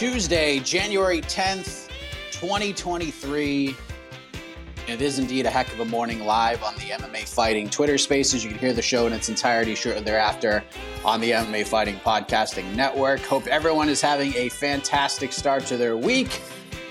[0.00, 1.90] Tuesday, January 10th,
[2.32, 3.76] 2023.
[4.88, 8.42] It is indeed a heck of a morning live on the MMA Fighting Twitter Spaces.
[8.42, 10.64] You can hear the show in its entirety shortly thereafter
[11.04, 13.20] on the MMA Fighting Podcasting Network.
[13.20, 16.40] Hope everyone is having a fantastic start to their week.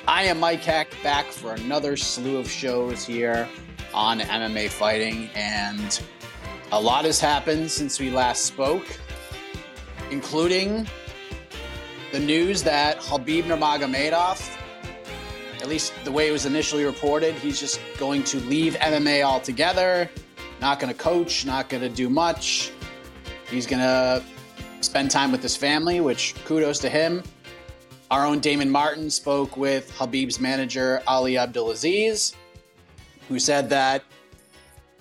[0.08, 3.50] I am Mike Heck, back for another slew of shows here
[3.92, 6.00] on MMA Fighting, and
[6.72, 8.86] a lot has happened since we last spoke,
[10.12, 10.88] including
[12.12, 14.58] the news that Khabib Nurmagomedov,
[15.62, 20.10] at least the way it was initially reported, he's just going to leave MMA altogether.
[20.60, 22.72] Not going to coach, not going to do much.
[23.50, 24.24] He's going to
[24.82, 27.24] spend time with his family, which kudos to him.
[28.10, 32.36] Our own Damon Martin spoke with Khabib's manager, Ali Abdelaziz,
[33.28, 34.04] who said that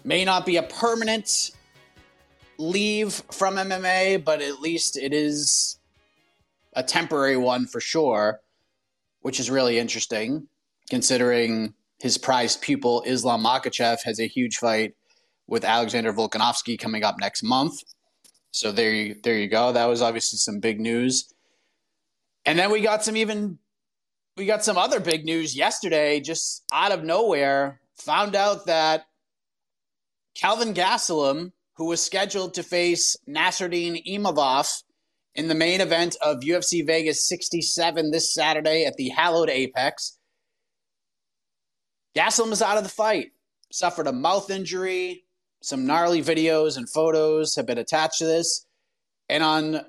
[0.05, 1.53] may not be a permanent
[2.59, 5.78] leave from MMA, but at least it is
[6.79, 8.41] a temporary one for sure,
[9.21, 10.47] which is really interesting
[10.89, 14.95] considering his prized pupil Islam Makhachev has a huge fight
[15.49, 17.83] with Alexander Volkanovski coming up next month.
[18.53, 19.73] So there you there you go.
[19.73, 21.35] That was obviously some big news.
[22.47, 23.59] And then we got some even
[24.37, 27.81] we got some other big news yesterday just out of nowhere.
[28.05, 29.07] Found out that
[30.37, 34.85] Kelvin Gastelum, who was scheduled to face Nassourdine Imavov
[35.39, 40.19] in the main event of UFC Vegas 67 this Saturday at the hallowed Apex.
[42.17, 43.29] Gastelum is out of the fight.
[43.71, 45.27] Suffered a mouth injury.
[45.63, 48.67] Some gnarly videos and photos have been attached to this.
[49.29, 49.83] And on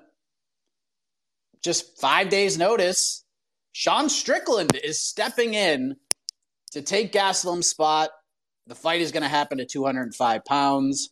[1.63, 3.25] just five days' notice,
[3.71, 5.95] Sean Strickland is stepping in
[6.73, 8.11] to take Gastelum's spot.
[8.67, 11.09] The fight is going to happen at 205 pounds.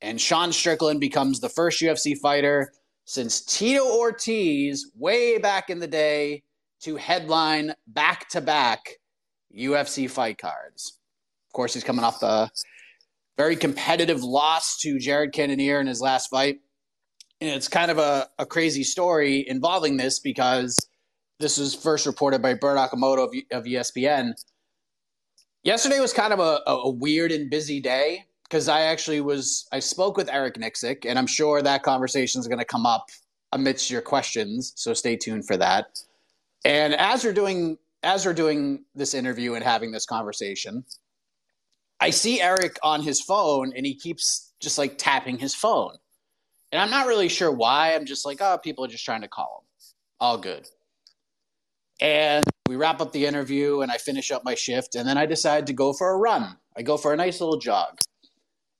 [0.00, 2.70] And Sean Strickland becomes the first UFC fighter
[3.04, 6.42] since Tito Ortiz, way back in the day,
[6.80, 8.80] to headline back to back
[9.56, 10.98] UFC fight cards.
[11.48, 12.50] Of course, he's coming off the
[13.36, 16.58] very competitive loss to Jared Cannonier in his last fight.
[17.40, 20.76] And it's kind of a, a crazy story involving this because
[21.40, 24.32] this was first reported by Brett Okamoto of, of ESPN.
[25.62, 29.80] Yesterday was kind of a, a weird and busy day because I actually was I
[29.80, 33.06] spoke with Eric Nicksick, and I'm sure that conversation is going to come up
[33.52, 34.72] amidst your questions.
[34.76, 35.86] So stay tuned for that.
[36.64, 40.84] And as we're doing as we're doing this interview and having this conversation,
[42.00, 45.96] I see Eric on his phone, and he keeps just like tapping his phone,
[46.70, 47.94] and I'm not really sure why.
[47.94, 49.68] I'm just like, oh, people are just trying to call him.
[50.20, 50.68] All good.
[52.00, 55.26] And we wrap up the interview, and I finish up my shift, and then I
[55.26, 56.56] decide to go for a run.
[56.76, 57.98] I go for a nice little jog.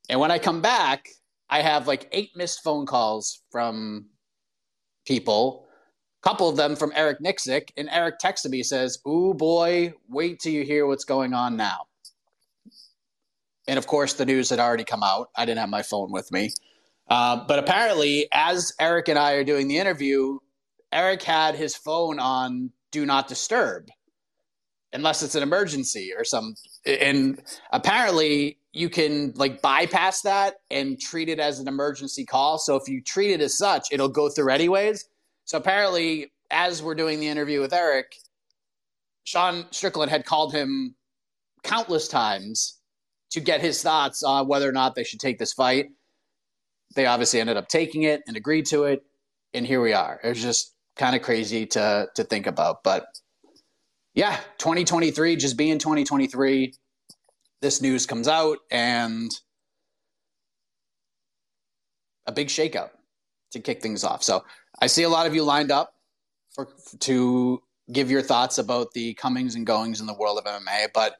[0.09, 1.09] And when I come back,
[1.49, 4.07] I have like eight missed phone calls from
[5.07, 5.67] people,
[6.23, 10.41] a couple of them from Eric Nicksick, and Eric texted me says, "Ooh boy, wait
[10.41, 11.87] till you hear what's going on now."
[13.67, 15.31] And of course, the news had already come out.
[15.37, 16.51] I didn't have my phone with me.
[17.09, 20.39] Uh, but apparently, as Eric and I are doing the interview,
[20.93, 23.89] Eric had his phone on do not disturb
[24.93, 26.55] unless it's an emergency or some
[26.87, 27.43] and
[27.73, 32.59] apparently you can like bypass that and treat it as an emergency call.
[32.59, 35.09] So if you treat it as such it'll go through anyways.
[35.45, 38.17] So apparently as we're doing the interview with eric
[39.25, 40.95] sean strickland had called him
[41.63, 42.79] countless times
[43.31, 45.87] to get his thoughts on whether or not they should take this fight.
[46.95, 49.03] They obviously ended up taking it and agreed to it
[49.55, 50.21] and here we are.
[50.23, 53.07] It was just kind of crazy to to think about but
[54.15, 56.75] yeah, 2023 just being 2023.
[57.65, 59.31] This news comes out and
[62.27, 62.91] a big shakeup
[63.53, 64.23] to kick things off.
[64.23, 64.45] So
[64.83, 65.95] I see a lot of you lined up
[66.55, 66.69] for
[67.01, 71.15] to give your thoughts about the comings and goings in the world of MMA, but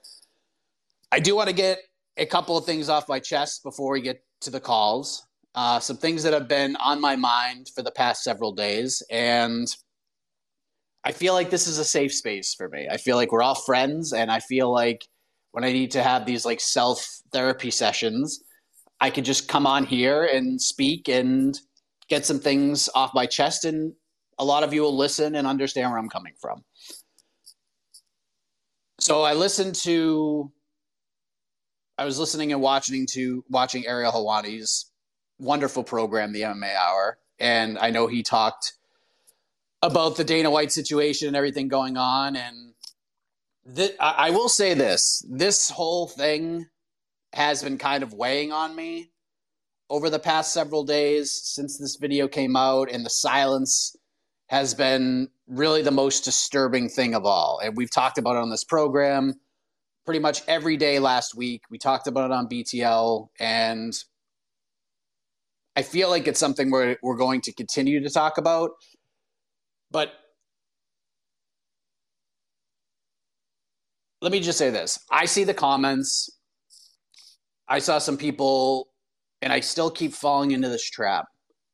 [1.11, 1.79] I do want to get
[2.19, 5.27] a couple of things off my chest before we get to the calls.
[5.55, 9.75] Uh, some things that have been on my mind for the past several days, and
[11.05, 12.87] I feel like this is a safe space for me.
[12.91, 15.09] I feel like we're all friends, and I feel like
[15.55, 18.43] when I need to have these like self therapy sessions,
[19.01, 21.57] I could just come on here and speak and
[22.09, 23.93] get some things off my chest, and
[24.37, 26.65] a lot of you will listen and understand where I'm coming from.
[28.99, 30.51] So I listened to,
[31.99, 34.91] I was listening and watching to watching Ariel Helwani's
[35.39, 38.73] wonderful program, the MMA Hour, and I know he talked
[39.83, 42.35] about the Dana White situation and everything going on.
[42.35, 42.74] And
[44.01, 46.67] I will say this this whole thing
[47.33, 49.11] has been kind of weighing on me
[49.91, 53.97] over the past several days since this video came out, and the silence
[54.49, 57.61] has been really the most disturbing thing of all.
[57.63, 59.35] And we've talked about it on this program
[60.05, 61.63] pretty much every day last week.
[61.71, 63.93] We talked about it on BTL, and
[65.75, 68.73] I feel like it's something we're, we're going to continue to talk about
[69.95, 70.13] but
[74.25, 76.31] let me just say this I see the comments.
[77.69, 78.89] I saw some people,
[79.43, 81.27] and I still keep falling into this trap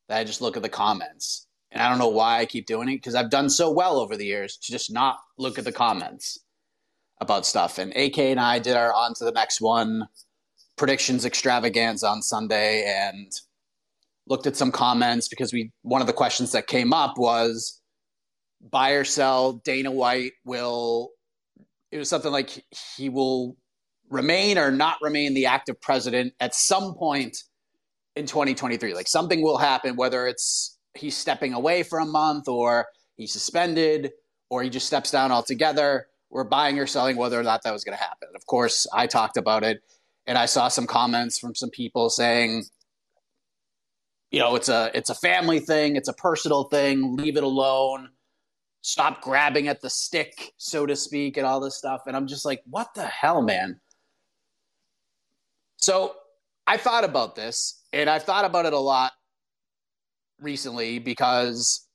[0.08, 1.46] that I just look at the comments.
[1.70, 4.16] And I don't know why I keep doing it because I've done so well over
[4.16, 6.40] the years to just not look at the comments
[7.20, 7.78] about stuff.
[7.78, 10.08] And AK and I did our on to the next one
[10.76, 13.30] predictions extravaganza on Sunday and
[14.26, 17.80] looked at some comments because we one of the questions that came up was
[18.60, 21.10] buy or sell, Dana White will,
[21.92, 22.64] it was something like
[22.96, 23.56] he will
[24.08, 27.36] remain or not remain the active president at some point
[28.16, 28.94] in 2023.
[28.94, 34.12] Like something will happen, whether it's he's stepping away for a month or he's suspended
[34.50, 36.06] or he just steps down altogether.
[36.30, 38.28] We're buying or selling whether or not that was going to happen.
[38.34, 39.82] Of course, I talked about it
[40.26, 42.64] and I saw some comments from some people saying,
[44.30, 48.10] you know, it's a it's a family thing, it's a personal thing, leave it alone
[48.82, 52.02] stop grabbing at the stick, so to speak, and all this stuff.
[52.06, 53.80] And I'm just like, what the hell, man?
[55.76, 56.14] So
[56.66, 59.12] I thought about this, and I've thought about it a lot
[60.40, 61.86] recently because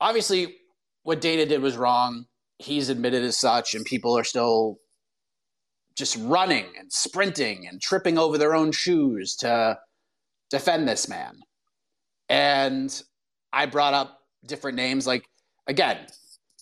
[0.00, 0.56] obviously
[1.02, 2.26] what Dana did was wrong.
[2.58, 4.78] He's admitted as such, and people are still
[5.96, 9.78] just running and sprinting and tripping over their own shoes to
[10.50, 11.40] defend this man.
[12.28, 13.02] And
[13.52, 15.24] I brought up different names like
[15.68, 15.98] again,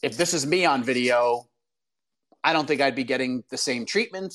[0.03, 1.49] if this is me on video,
[2.45, 4.35] I don't think I'd be getting the same treatment.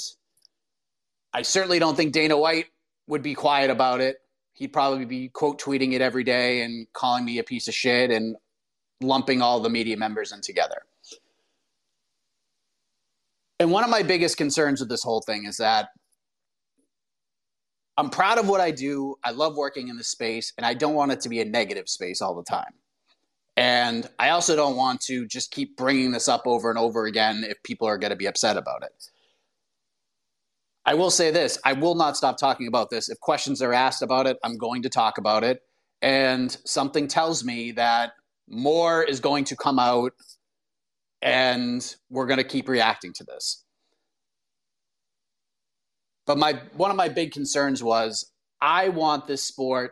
[1.34, 2.66] I certainly don't think Dana White
[3.08, 4.18] would be quiet about it.
[4.54, 8.12] He'd probably be quote tweeting it every day and calling me a piece of shit
[8.12, 8.36] and
[9.02, 10.82] lumping all the media members in together.
[13.60, 15.90] And one of my biggest concerns with this whole thing is that
[17.98, 19.16] I'm proud of what I do.
[19.24, 21.88] I love working in this space, and I don't want it to be a negative
[21.88, 22.74] space all the time.
[23.62, 27.46] And I also don't want to just keep bringing this up over and over again
[27.48, 28.92] if people are going to be upset about it.
[30.84, 33.08] I will say this I will not stop talking about this.
[33.08, 35.60] If questions are asked about it, I'm going to talk about it.
[36.02, 38.14] And something tells me that
[38.50, 40.14] more is going to come out
[41.22, 43.64] and we're going to keep reacting to this.
[46.26, 49.92] But my one of my big concerns was I want this sport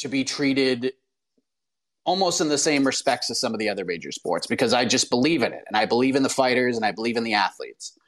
[0.00, 0.92] to be treated
[2.04, 5.10] almost in the same respects as some of the other major sports because I just
[5.10, 7.98] believe in it and I believe in the fighters and I believe in the athletes.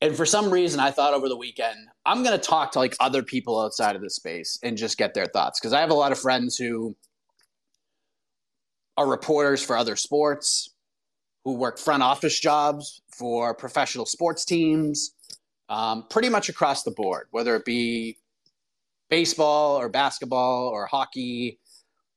[0.00, 2.96] And for some reason, I thought over the weekend, I'm going to talk to like
[3.00, 5.58] other people outside of the space and just get their thoughts.
[5.58, 6.94] Because I have a lot of friends who
[8.98, 10.74] are reporters for other sports,
[11.44, 15.14] who work front office jobs for professional sports teams,
[15.68, 18.18] um, pretty much across the board, whether it be
[19.08, 21.58] baseball or basketball or hockey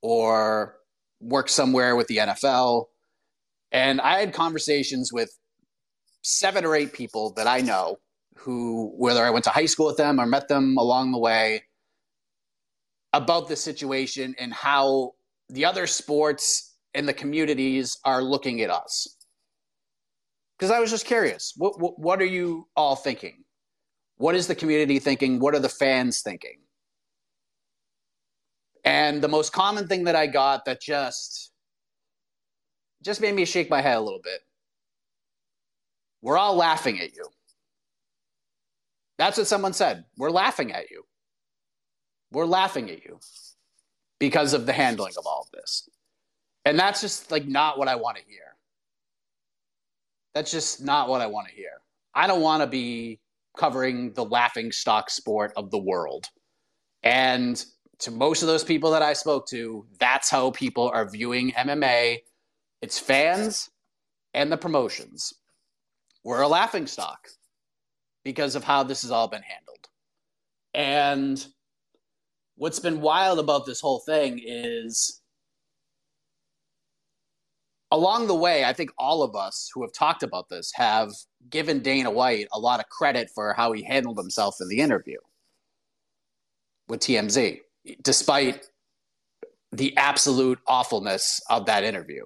[0.01, 0.78] or
[1.19, 2.85] work somewhere with the NFL.
[3.71, 5.29] And I had conversations with
[6.21, 7.97] seven or eight people that I know
[8.35, 11.63] who, whether I went to high school with them or met them along the way,
[13.13, 15.13] about the situation and how
[15.49, 19.15] the other sports and the communities are looking at us.
[20.57, 23.43] Because I was just curious, what, what, what are you all thinking?
[24.17, 25.39] What is the community thinking?
[25.39, 26.59] What are the fans thinking?
[28.83, 31.51] And the most common thing that I got that just
[33.03, 34.41] just made me shake my head a little bit
[36.21, 37.25] we're all laughing at you.
[39.17, 40.05] That's what someone said.
[40.17, 41.03] We're laughing at you.
[42.31, 43.19] We're laughing at you
[44.19, 45.89] because of the handling of all of this.
[46.65, 48.55] And that's just like not what I want to hear.
[50.35, 51.81] That's just not what I want to hear.
[52.13, 53.19] I don't want to be
[53.57, 56.27] covering the laughing stock sport of the world.
[57.03, 57.63] And
[57.99, 62.19] to most of those people that I spoke to, that's how people are viewing MMA.
[62.81, 63.69] It's fans
[64.33, 65.33] and the promotions
[66.23, 67.27] we're a laughing stock
[68.23, 69.87] because of how this has all been handled.
[70.73, 71.45] And
[72.55, 75.21] what's been wild about this whole thing is
[77.91, 81.11] along the way, I think all of us who have talked about this have
[81.49, 85.17] given Dana White a lot of credit for how he handled himself in the interview
[86.87, 87.61] with TMZ,
[88.03, 88.65] despite
[89.71, 92.25] the absolute awfulness of that interview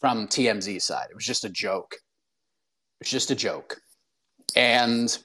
[0.00, 1.06] from TMZ's side.
[1.10, 1.94] It was just a joke.
[3.00, 3.76] It's just a joke.
[4.56, 5.16] And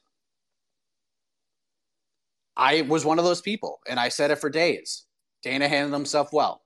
[2.56, 5.06] I was one of those people, and I said it for days.
[5.44, 6.62] Dana handled himself well.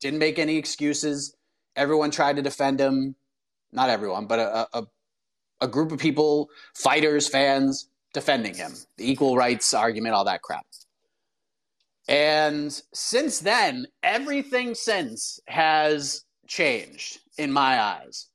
[0.00, 1.34] Didn't make any excuses.
[1.74, 3.14] Everyone tried to defend him.
[3.72, 4.86] Not everyone, but a, a,
[5.62, 8.72] a group of people, fighters, fans, defending him.
[8.96, 10.66] The equal rights argument, all that crap.
[12.08, 18.28] And since then, everything since has changed in my eyes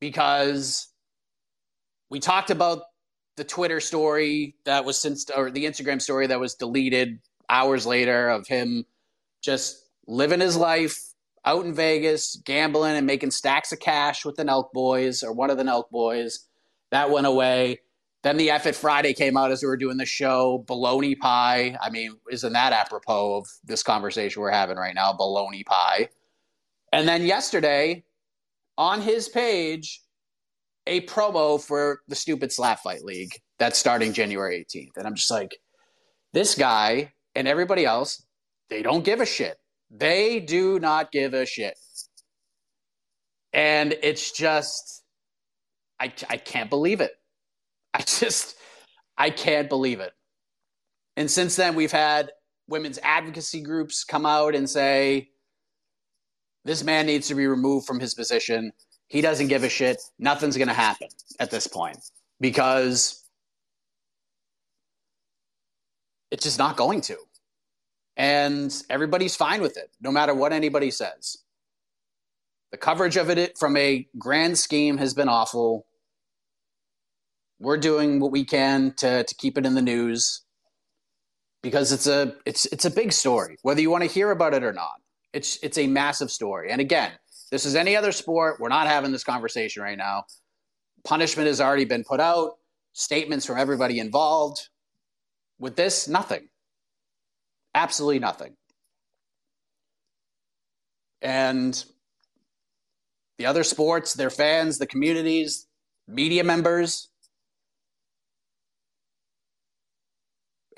[0.00, 0.88] because
[2.10, 2.82] we talked about
[3.36, 8.28] the Twitter story that was since, or the Instagram story that was deleted hours later
[8.28, 8.84] of him
[9.42, 10.98] just living his life
[11.44, 15.50] out in Vegas, gambling and making stacks of cash with the Nelk boys or one
[15.50, 16.46] of the Nelk boys.
[16.90, 17.80] That went away.
[18.28, 20.62] Then the F it Friday came out as we were doing the show.
[20.68, 21.78] Baloney pie.
[21.80, 25.14] I mean, isn't that apropos of this conversation we're having right now?
[25.14, 26.10] Baloney pie.
[26.92, 28.04] And then yesterday
[28.76, 30.02] on his page,
[30.86, 34.98] a promo for the stupid slap fight league that's starting January 18th.
[34.98, 35.56] And I'm just like,
[36.34, 38.22] this guy and everybody else,
[38.68, 39.56] they don't give a shit.
[39.90, 41.78] They do not give a shit.
[43.54, 45.02] And it's just,
[45.98, 47.12] I, I can't believe it.
[47.98, 48.56] I just,
[49.16, 50.12] I can't believe it.
[51.16, 52.30] And since then, we've had
[52.68, 55.30] women's advocacy groups come out and say,
[56.64, 58.72] this man needs to be removed from his position.
[59.08, 60.00] He doesn't give a shit.
[60.18, 61.08] Nothing's going to happen
[61.40, 61.98] at this point
[62.40, 63.24] because
[66.30, 67.16] it's just not going to.
[68.16, 71.38] And everybody's fine with it, no matter what anybody says.
[72.70, 75.86] The coverage of it from a grand scheme has been awful.
[77.60, 80.44] We're doing what we can to, to keep it in the news
[81.62, 84.62] because it's a it's it's a big story, whether you want to hear about it
[84.62, 85.00] or not.
[85.32, 86.70] It's it's a massive story.
[86.70, 87.12] And again,
[87.50, 88.60] this is any other sport.
[88.60, 90.24] We're not having this conversation right now.
[91.04, 92.52] Punishment has already been put out,
[92.92, 94.68] statements from everybody involved.
[95.58, 96.48] With this, nothing.
[97.74, 98.54] Absolutely nothing.
[101.20, 101.84] And
[103.38, 105.66] the other sports, their fans, the communities,
[106.06, 107.07] media members.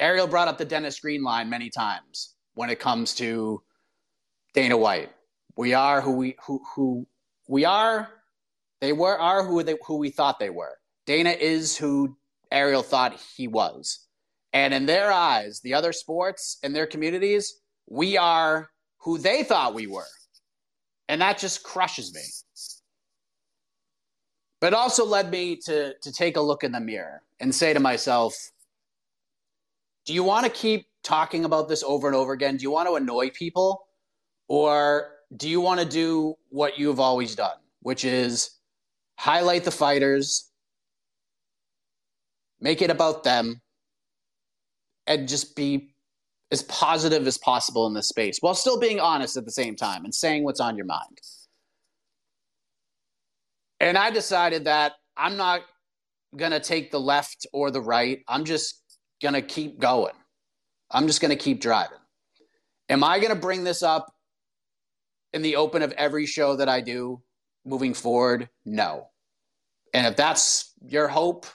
[0.00, 3.62] Ariel brought up the Dennis Green line many times when it comes to
[4.54, 5.10] Dana White.
[5.56, 7.06] We are who we who who
[7.48, 8.08] we are.
[8.80, 10.78] They were are who they who we thought they were.
[11.06, 12.16] Dana is who
[12.50, 14.06] Ariel thought he was.
[14.52, 19.74] And in their eyes, the other sports and their communities, we are who they thought
[19.74, 20.02] we were.
[21.08, 22.22] And that just crushes me.
[24.60, 27.72] But it also led me to, to take a look in the mirror and say
[27.72, 28.34] to myself,
[30.06, 32.56] do you want to keep talking about this over and over again?
[32.56, 33.86] Do you want to annoy people?
[34.48, 38.58] Or do you want to do what you've always done, which is
[39.16, 40.50] highlight the fighters,
[42.60, 43.60] make it about them,
[45.06, 45.94] and just be
[46.52, 50.04] as positive as possible in this space while still being honest at the same time
[50.04, 51.18] and saying what's on your mind.
[53.78, 55.62] And I decided that I'm not
[56.36, 58.20] going to take the left or the right.
[58.28, 58.79] I'm just
[59.20, 60.14] going to keep going.
[60.90, 61.98] I'm just going to keep driving.
[62.88, 64.12] Am I going to bring this up
[65.32, 67.22] in the open of every show that I do
[67.64, 68.48] moving forward?
[68.64, 69.08] No.
[69.94, 71.46] And if that's your hope,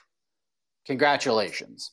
[0.86, 1.92] congratulations.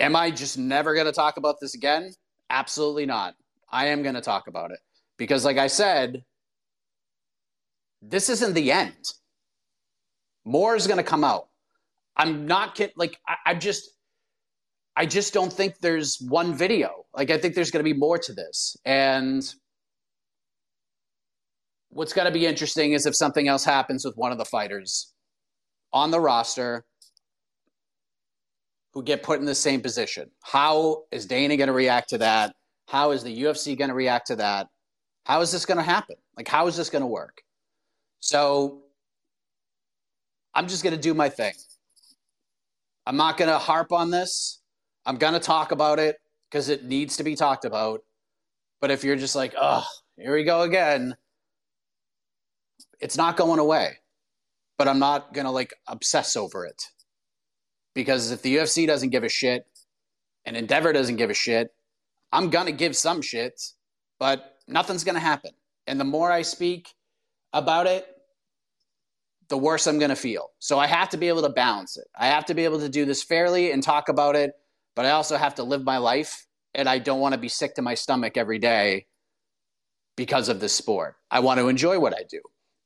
[0.00, 2.12] Am I just never going to talk about this again?
[2.50, 3.34] Absolutely not.
[3.70, 4.78] I am going to talk about it
[5.18, 6.22] because, like I said,
[8.02, 8.94] this isn't the end.
[10.44, 11.48] More is going to come out.
[12.16, 12.94] I'm not kidding.
[12.96, 13.90] Like I, I just,
[14.96, 17.04] I just don't think there's one video.
[17.14, 18.76] Like I think there's going to be more to this.
[18.84, 19.42] And
[21.90, 25.12] what's going to be interesting is if something else happens with one of the fighters
[25.92, 26.84] on the roster
[28.92, 30.30] who get put in the same position.
[30.42, 32.54] How is Dana going to react to that?
[32.88, 34.68] How is the UFC going to react to that?
[35.24, 36.16] How is this going to happen?
[36.36, 37.42] Like, how is this going to work?
[38.20, 38.84] So,
[40.54, 41.52] I'm just going to do my thing.
[43.06, 44.62] I'm not going to harp on this.
[45.06, 46.20] I'm to talk about it
[46.50, 48.02] because it needs to be talked about.
[48.80, 49.86] But if you're just like, oh,
[50.16, 51.16] here we go again,
[53.00, 53.98] it's not going away.
[54.76, 56.90] But I'm not to like obsess over it
[57.94, 59.66] because if the UFC doesn't give a shit
[60.44, 61.72] and Endeavor doesn't give a shit,
[62.30, 63.62] I'm to give some shit,
[64.18, 65.52] but nothing's to happen.
[65.86, 66.94] And the more I speak
[67.54, 68.06] about it,
[69.48, 70.50] the worse I'm to feel.
[70.58, 72.08] So I have to be able to balance it.
[72.18, 74.52] I have to be able to do this fairly and talk about it,
[74.96, 76.46] but I also have to live my life.
[76.74, 79.06] And I don't want to be sick to my stomach every day
[80.16, 81.14] because of this sport.
[81.30, 82.40] I want to enjoy what I do.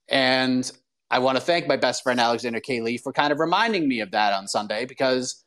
[0.08, 0.70] And
[1.10, 2.60] I want to thank my best friend Alexander.
[2.68, 5.44] Lee for kind of reminding me of that on Sunday because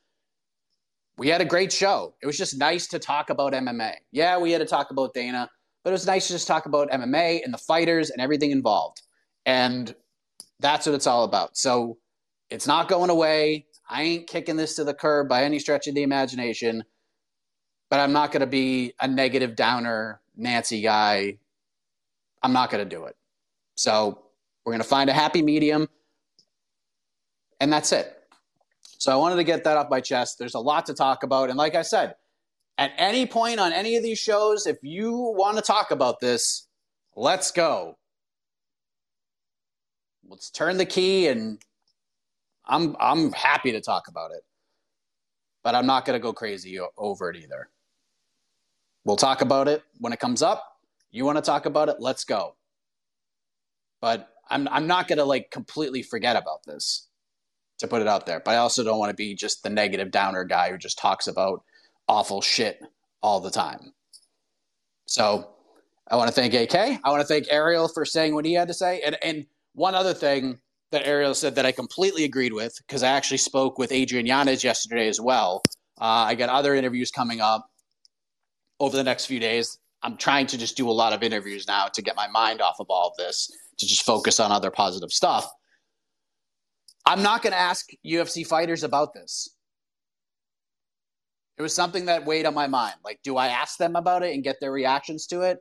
[1.17, 2.15] we had a great show.
[2.21, 3.93] It was just nice to talk about MMA.
[4.11, 5.49] Yeah, we had to talk about Dana,
[5.83, 9.01] but it was nice to just talk about MMA and the fighters and everything involved.
[9.45, 9.93] And
[10.59, 11.57] that's what it's all about.
[11.57, 11.97] So
[12.49, 13.67] it's not going away.
[13.89, 16.83] I ain't kicking this to the curb by any stretch of the imagination,
[17.89, 21.37] but I'm not going to be a negative downer Nancy guy.
[22.41, 23.15] I'm not going to do it.
[23.75, 24.23] So
[24.65, 25.87] we're going to find a happy medium,
[27.59, 28.17] and that's it.
[28.97, 30.39] So I wanted to get that off my chest.
[30.39, 31.49] There's a lot to talk about.
[31.49, 32.15] And like I said,
[32.77, 36.67] at any point on any of these shows, if you want to talk about this,
[37.15, 37.97] let's go.
[40.27, 41.59] Let's turn the key and
[42.65, 44.41] I'm I'm happy to talk about it.
[45.63, 47.69] But I'm not going to go crazy over it either.
[49.05, 50.63] We'll talk about it when it comes up.
[51.11, 51.97] You want to talk about it?
[51.99, 52.55] Let's go.
[54.01, 57.07] But I'm I'm not gonna like completely forget about this
[57.79, 58.41] to put it out there.
[58.43, 61.27] But I also don't want to be just the negative downer guy who just talks
[61.27, 61.63] about
[62.07, 62.81] awful shit
[63.21, 63.93] all the time.
[65.05, 65.49] So
[66.09, 66.75] I want to thank AK.
[66.75, 69.01] I want to thank Ariel for saying what he had to say.
[69.01, 70.59] And and one other thing
[70.93, 74.63] that Ariel said that I completely agreed with because I actually spoke with Adrian Yanez
[74.63, 75.61] yesterday as well.
[75.99, 77.67] Uh, I got other interviews coming up
[78.79, 79.77] over the next few days.
[80.01, 82.77] I'm trying to just do a lot of interviews now to get my mind off
[82.79, 85.49] of all of this to just focus on other positive stuff.
[87.05, 89.49] I'm not going to ask UFC fighters about this.
[91.57, 92.95] It was something that weighed on my mind.
[93.03, 95.59] Like, do I ask them about it and get their reactions to it?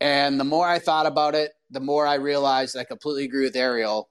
[0.00, 3.56] And the more I thought about it, the more I realized I completely agree with
[3.56, 4.08] Ariel.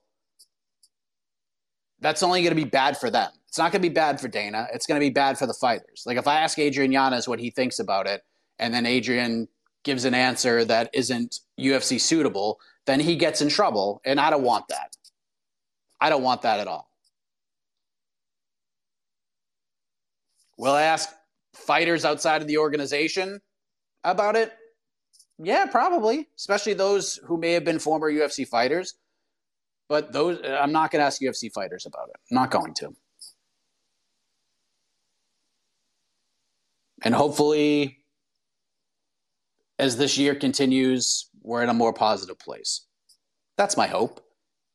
[2.00, 3.30] That's only going to be bad for them.
[3.48, 4.68] It's not going to be bad for Dana.
[4.72, 6.04] It's going to be bad for the fighters.
[6.06, 8.22] Like, if I ask Adrian Yanez what he thinks about it,
[8.58, 9.48] and then Adrian
[9.84, 14.00] gives an answer that isn't UFC suitable, then he gets in trouble.
[14.04, 14.96] And I don't want that.
[16.00, 16.90] I don't want that at all.
[20.58, 21.08] Will I ask
[21.54, 23.40] fighters outside of the organization
[24.04, 24.52] about it?
[25.38, 28.94] Yeah, probably, especially those who may have been former UFC fighters.
[29.88, 32.16] But those, I'm not going to ask UFC fighters about it.
[32.30, 32.94] I'm not going to.
[37.02, 37.98] And hopefully,
[39.78, 42.86] as this year continues, we're in a more positive place.
[43.56, 44.20] That's my hope.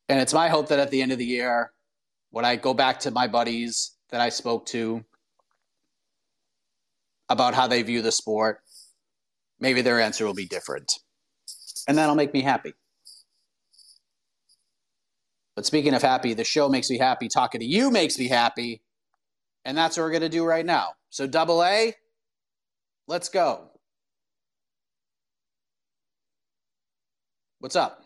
[0.08, 1.72] And it's my hope that at the end of the year,
[2.30, 5.04] when I go back to my buddies that I spoke to
[7.28, 8.60] about how they view the sport,
[9.60, 10.92] maybe their answer will be different.
[11.86, 12.74] And that'll make me happy.
[15.56, 17.28] But speaking of happy, the show makes me happy.
[17.28, 18.80] Talking to you makes me happy.
[19.64, 20.90] And that's what we're going to do right now.
[21.10, 21.94] So, double A,
[23.06, 23.70] let's go.
[27.60, 28.04] What's up?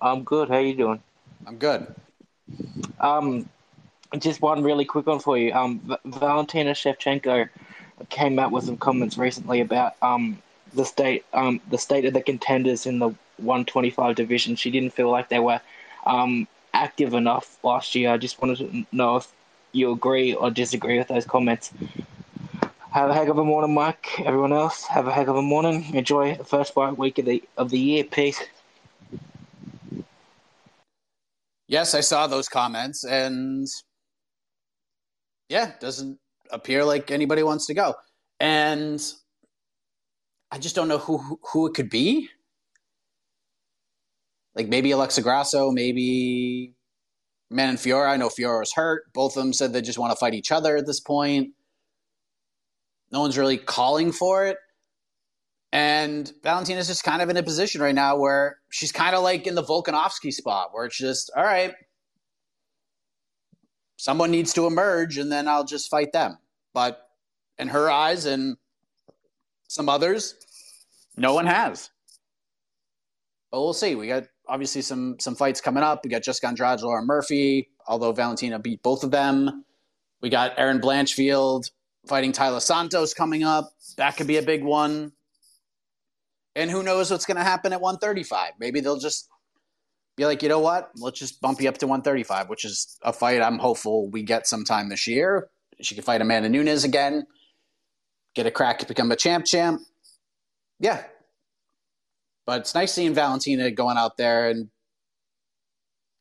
[0.00, 0.48] I'm good.
[0.48, 1.02] How you doing?
[1.46, 1.94] I'm good.
[3.00, 3.48] Um,
[4.18, 5.52] just one really quick one for you.
[5.52, 7.48] Um, v- Valentina Shevchenko
[8.08, 10.40] came out with some comments recently about um
[10.74, 14.56] the state um the state of the contenders in the 125 division.
[14.56, 15.60] She didn't feel like they were
[16.08, 18.10] um active enough last year.
[18.10, 19.32] I just wanted to know if
[19.72, 21.72] you agree or disagree with those comments.
[22.90, 24.08] Have a heck of a morning, Mike.
[24.20, 25.94] Everyone else, have a heck of a morning.
[25.94, 28.04] Enjoy the first fight week of the of the year.
[28.04, 28.42] Peace.
[31.68, 33.66] Yes, I saw those comments, and
[35.50, 36.18] yeah, doesn't
[36.50, 37.94] appear like anybody wants to go.
[38.40, 39.00] And
[40.50, 42.30] I just don't know who who it could be.
[44.58, 46.74] Like maybe Alexa Grasso, maybe
[47.48, 48.08] Manon Fiorot.
[48.08, 49.04] I know Fiorot's hurt.
[49.12, 51.52] Both of them said they just want to fight each other at this point.
[53.12, 54.58] No one's really calling for it.
[55.70, 59.46] And Valentina's just kind of in a position right now where she's kind of like
[59.46, 61.74] in the Volkanovski spot, where it's just, all right,
[63.96, 66.36] someone needs to emerge and then I'll just fight them.
[66.74, 67.00] But
[67.58, 68.56] in her eyes and
[69.68, 70.34] some others,
[71.16, 71.90] no one has.
[73.52, 73.94] But we'll see.
[73.94, 76.00] We got obviously some some fights coming up.
[76.04, 79.64] We got Jessica Andrade, Lauren Murphy, although Valentina beat both of them.
[80.20, 81.70] We got Erin Blanchfield
[82.06, 83.70] fighting Taila Santos coming up.
[83.96, 85.12] That could be a big one.
[86.56, 88.54] And who knows what's going to happen at 135?
[88.58, 89.28] Maybe they'll just
[90.16, 90.90] be like, you know what?
[90.96, 94.48] Let's just bump you up to 135, which is a fight I'm hopeful we get
[94.48, 95.48] sometime this year.
[95.80, 97.24] She can fight Amanda Nunes again,
[98.34, 99.80] get a crack to become a champ champ.
[100.80, 101.04] Yeah.
[102.48, 104.70] But it's nice seeing Valentina going out there and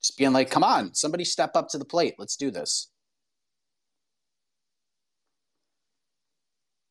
[0.03, 2.15] just being like, come on, somebody step up to the plate.
[2.19, 2.91] Let's do this.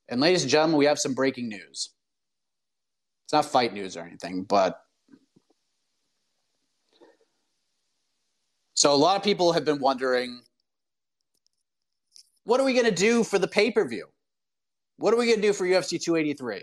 [0.08, 1.90] And ladies and gentlemen, we have some breaking news.
[3.26, 4.80] It's not fight news or anything, but
[8.72, 10.40] so a lot of people have been wondering
[12.44, 14.06] what are we going to do for the pay per view?
[14.96, 16.62] What are we going to do for UFC 283?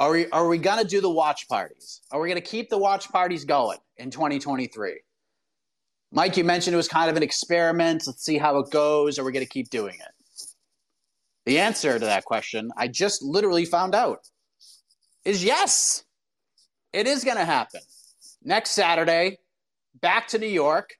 [0.00, 2.00] Are we are we to do the watch parties?
[2.10, 4.98] Are we to keep the watch parties going in 2023?
[6.10, 8.04] Mike, you mentioned it was kind of an experiment.
[8.06, 9.18] Let's see how it goes.
[9.18, 10.46] Are we to keep doing it?
[11.44, 14.26] The answer to that question, I just literally found out,
[15.26, 16.04] is yes.
[16.94, 17.82] It is to happen.
[18.42, 19.38] Next Saturday,
[20.00, 20.94] back to New York.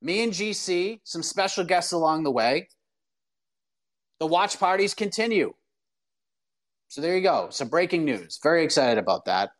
[0.00, 2.68] Me and GC, some special guests along the way.
[4.20, 5.52] The watch parties continue.
[6.88, 7.48] So there you go.
[7.50, 8.38] So breaking news.
[8.42, 9.50] Very excited about that.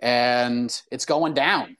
[0.00, 1.76] And it's going down.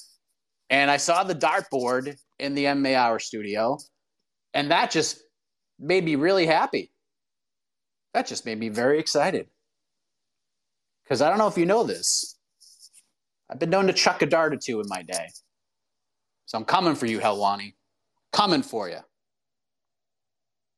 [0.70, 3.78] And I saw the dartboard in the MMA Hour studio,
[4.52, 5.22] and that just
[5.78, 6.92] made me really happy.
[8.12, 9.46] That just made me very excited.
[11.04, 12.36] Because I don't know if you know this.
[13.50, 15.28] I've been known to chuck a dart or two in my day.
[16.44, 17.74] So I'm coming for you, Helwani.
[18.32, 18.98] Coming for you.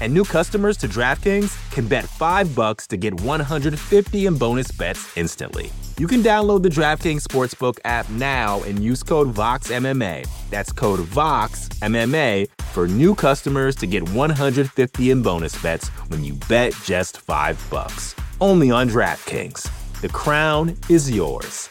[0.00, 5.16] And new customers to DraftKings can bet 5 bucks to get 150 in bonus bets
[5.16, 5.70] instantly.
[5.98, 10.28] You can download the DraftKings Sportsbook app now and use code VOXMMA.
[10.50, 16.74] That's code VOXMMA for new customers to get 150 in bonus bets when you bet
[16.84, 18.14] just 5 bucks.
[18.40, 19.70] Only on DraftKings.
[20.02, 21.70] The crown is yours.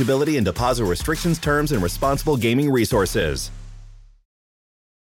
[0.01, 3.51] eligibility and deposit restrictions, terms, and responsible gaming resources.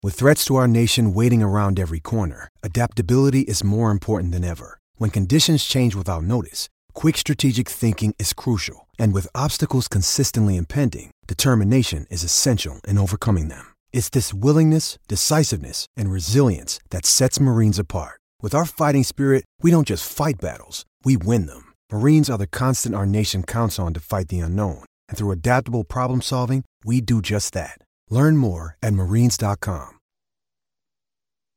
[0.04, 4.78] With threats to our nation waiting around every corner, adaptability is more important than ever.
[4.98, 8.88] When conditions change without notice, quick strategic thinking is crucial.
[9.00, 13.66] And with obstacles consistently impending, determination is essential in overcoming them.
[13.94, 18.20] It's this willingness, decisiveness, and resilience that sets Marines apart.
[18.42, 21.73] With our fighting spirit, we don't just fight battles, we win them.
[21.94, 24.84] Marines are the constant our nation counts on to fight the unknown.
[25.10, 27.78] And through adaptable problem solving, we do just that.
[28.10, 30.00] Learn more at marines.com.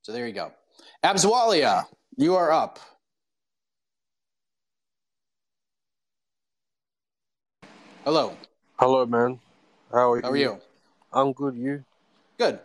[0.02, 0.52] So there you go.
[1.02, 1.86] Abswalia,
[2.18, 2.78] you are up.
[8.04, 8.36] Hello.
[8.78, 9.40] Hello, man.
[9.90, 10.42] How are How are you?
[10.42, 10.60] you?
[11.14, 11.56] I'm good.
[11.56, 11.82] You?
[12.36, 12.60] Good.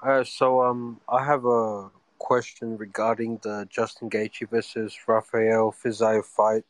[0.00, 6.64] Uh, so um, I have a question regarding the Justin Gaethje versus Rafael Fiziev fight.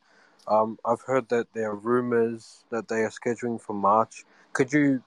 [0.47, 4.25] Um, I've heard that there are rumors that they are scheduling for March.
[4.53, 5.03] Could you,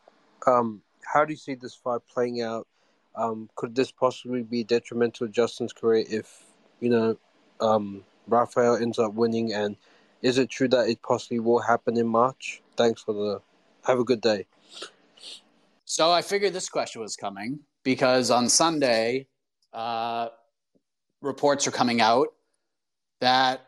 [0.45, 2.67] um, how do you see this fight playing out?
[3.15, 6.43] Um, could this possibly be detrimental to Justin's career if
[6.79, 7.17] you know
[7.59, 9.53] um, Rafael ends up winning?
[9.53, 9.75] And
[10.21, 12.61] is it true that it possibly will happen in March?
[12.75, 13.41] Thanks for the.
[13.85, 14.45] Have a good day.
[15.85, 19.27] So I figured this question was coming because on Sunday,
[19.71, 20.27] uh,
[21.21, 22.27] reports are coming out
[23.21, 23.66] that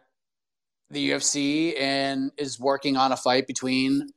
[0.92, 4.10] the UFC and is working on a fight between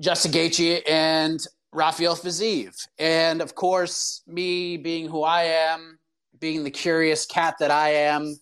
[0.00, 1.40] Justin Gaethje and
[1.72, 2.86] Rafael Fiziev.
[2.98, 5.98] And of course, me being who I am,
[6.38, 8.38] being the curious cat that I am,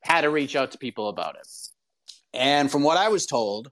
[0.00, 1.48] had to reach out to people about it.
[2.32, 3.70] And from what I was told,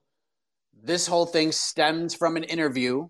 [0.81, 3.07] this whole thing stems from an interview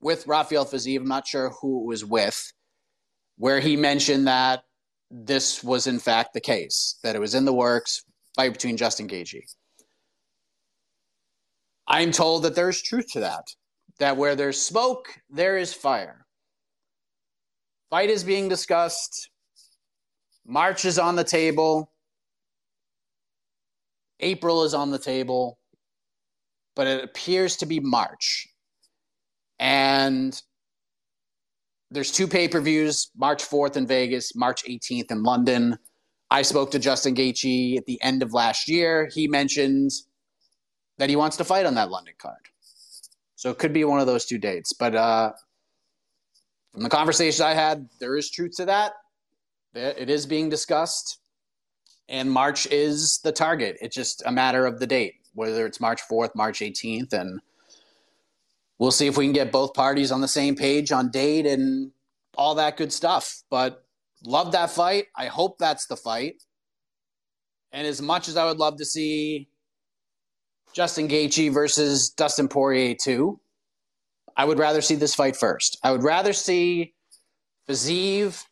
[0.00, 0.98] with Rafael Fiziev.
[0.98, 2.52] I'm not sure who it was with,
[3.36, 4.64] where he mentioned that
[5.10, 8.04] this was in fact the case, that it was in the works,
[8.38, 9.42] fight between Justin Gaethje.
[11.88, 13.44] I'm told that there's truth to that,
[13.98, 16.24] that where there's smoke, there is fire.
[17.90, 19.30] Fight is being discussed.
[20.46, 21.90] March is on the table.
[24.20, 25.58] April is on the table.
[26.76, 28.46] But it appears to be March.
[29.58, 30.40] And
[31.90, 35.76] there's two pay per views March 4th in Vegas, March 18th in London.
[36.30, 39.08] I spoke to Justin Gaethje at the end of last year.
[39.12, 39.92] He mentioned
[40.98, 42.36] that he wants to fight on that London card.
[43.36, 44.72] So it could be one of those two dates.
[44.72, 45.32] But uh,
[46.72, 48.92] from the conversation I had, there is truth to that.
[49.74, 51.18] It is being discussed.
[52.08, 53.76] And March is the target.
[53.80, 57.12] It's just a matter of the date, whether it's March 4th, March 18th.
[57.12, 57.40] And
[58.78, 61.92] we'll see if we can get both parties on the same page on date and
[62.36, 63.42] all that good stuff.
[63.50, 63.84] But
[64.24, 65.06] love that fight.
[65.16, 66.42] I hope that's the fight.
[67.72, 69.48] And as much as I would love to see
[70.72, 73.40] Justin Gaethje versus Dustin Poirier too,
[74.36, 75.78] I would rather see this fight first.
[75.82, 76.94] I would rather see
[77.68, 78.42] Fiziev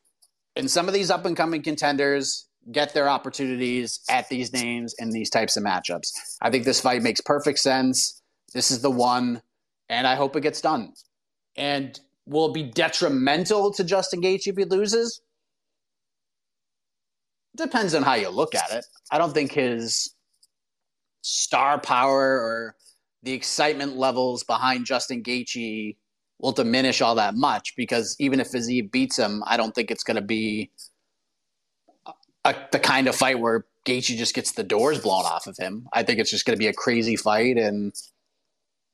[0.55, 5.13] and some of these up and coming contenders get their opportunities at these names and
[5.13, 6.09] these types of matchups.
[6.43, 8.21] I think this fight makes perfect sense.
[8.53, 9.43] This is the one
[9.89, 10.93] and I hope it gets done.
[11.57, 15.21] And will it be detrimental to Justin Gaethje if he loses?
[17.57, 18.85] Depends on how you look at it.
[19.11, 20.15] I don't think his
[21.23, 22.77] star power or
[23.23, 25.97] the excitement levels behind Justin Gaethje
[26.39, 30.05] will diminish all that much because even if Fiziev beats him, I don't think it's
[30.05, 30.71] going to be
[32.45, 35.89] a, the kind of fight where Gaethje just gets the doors blown off of him.
[35.93, 37.93] I think it's just going to be a crazy fight and–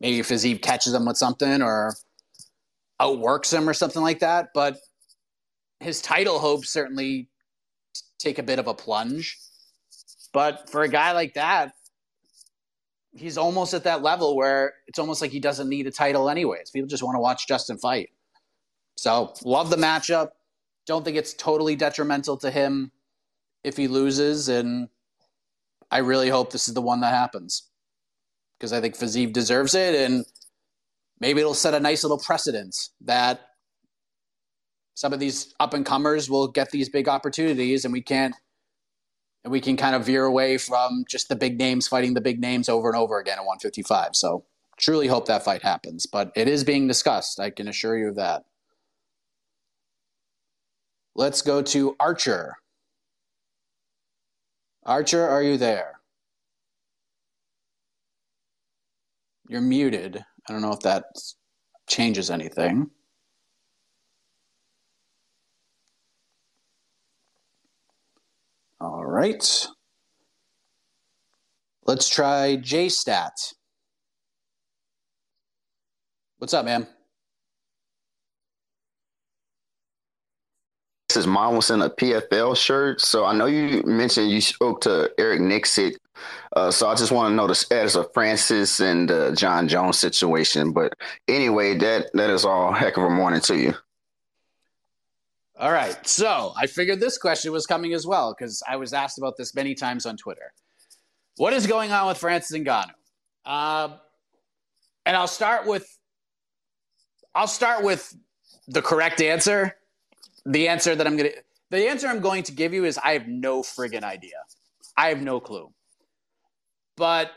[0.03, 1.95] maybe Fiziev catches him with something or
[3.01, 4.49] outworks him or something like that.
[4.53, 4.77] But
[5.81, 7.29] his title hopes certainly
[8.23, 9.39] take a bit of a plunge.
[10.33, 11.73] But for a guy like that,
[13.13, 16.71] he's almost at that level where it's almost like he doesn't need a title anyways.
[16.71, 18.11] People just want to watch Justin fight.
[18.97, 20.31] So love the matchup.
[20.87, 22.93] Don't think it's totally detrimental to him
[23.63, 24.49] if he loses.
[24.49, 24.89] And
[25.91, 27.69] I really hope this is the one that happens
[28.59, 30.25] because I think Fiziev deserves it, and
[31.19, 33.41] maybe it'll set a nice little precedent that
[34.95, 38.35] some of these up and comers will get these big opportunities, and we can't
[39.45, 42.41] and we can kind of veer away from just the big names fighting the big
[42.41, 44.15] names over and over again at 155.
[44.15, 44.45] So
[44.77, 47.41] truly hope that fight happens, but it is being discussed.
[47.41, 48.45] I can assure you of that.
[51.15, 52.57] Let's go to Archer.
[54.85, 56.01] Archer, are you there?
[59.49, 60.25] You're muted.
[60.49, 61.05] I don't know if that
[61.89, 62.91] changes anything.
[68.83, 69.69] All right.
[71.87, 73.31] Let's try JStat.
[76.39, 76.89] What's up, man?
[81.09, 83.01] This is mom was in a PFL shirt.
[83.01, 85.95] So I know you mentioned you spoke to Eric Nicksick
[86.55, 89.99] uh, so I just want to know the status of Francis and uh, Jon Jones
[89.99, 90.73] situation.
[90.73, 90.95] But
[91.29, 93.75] anyway, that that is all heck of a morning to you.
[95.59, 96.07] All right.
[96.07, 99.55] So I figured this question was coming as well because I was asked about this
[99.55, 100.53] many times on Twitter.
[101.37, 102.91] What is going on with Francis Ngannou?
[103.45, 103.97] Uh,
[105.05, 105.87] and I'll start with
[107.35, 108.15] I'll start with
[108.69, 109.77] the correct answer.
[110.45, 111.31] The answer that I'm gonna
[111.71, 114.37] the answer I'm going to give you is I have no friggin' idea.
[114.97, 115.73] I have no clue.
[116.97, 117.31] But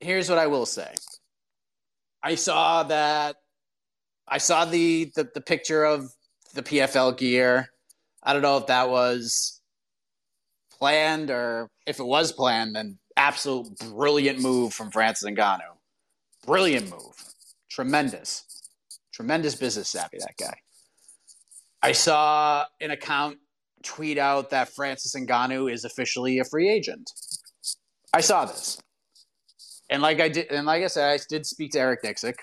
[0.00, 0.92] here's what I will say.
[2.22, 3.36] I saw that
[4.26, 6.10] I saw the, the, the picture of
[6.54, 7.68] the PFL gear.
[8.22, 9.60] I don't know if that was
[10.78, 15.76] planned or if it was planned, then absolute brilliant move from Francis Ngannou.
[16.46, 17.14] Brilliant move.
[17.70, 18.44] Tremendous.
[19.12, 20.54] Tremendous business savvy, that guy.
[21.82, 23.38] I saw an account
[23.82, 27.10] tweet out that Francis Ngannou is officially a free agent.
[28.12, 28.78] I saw this.
[29.88, 32.34] And like I did and like I said, I did speak to Eric Nicksick.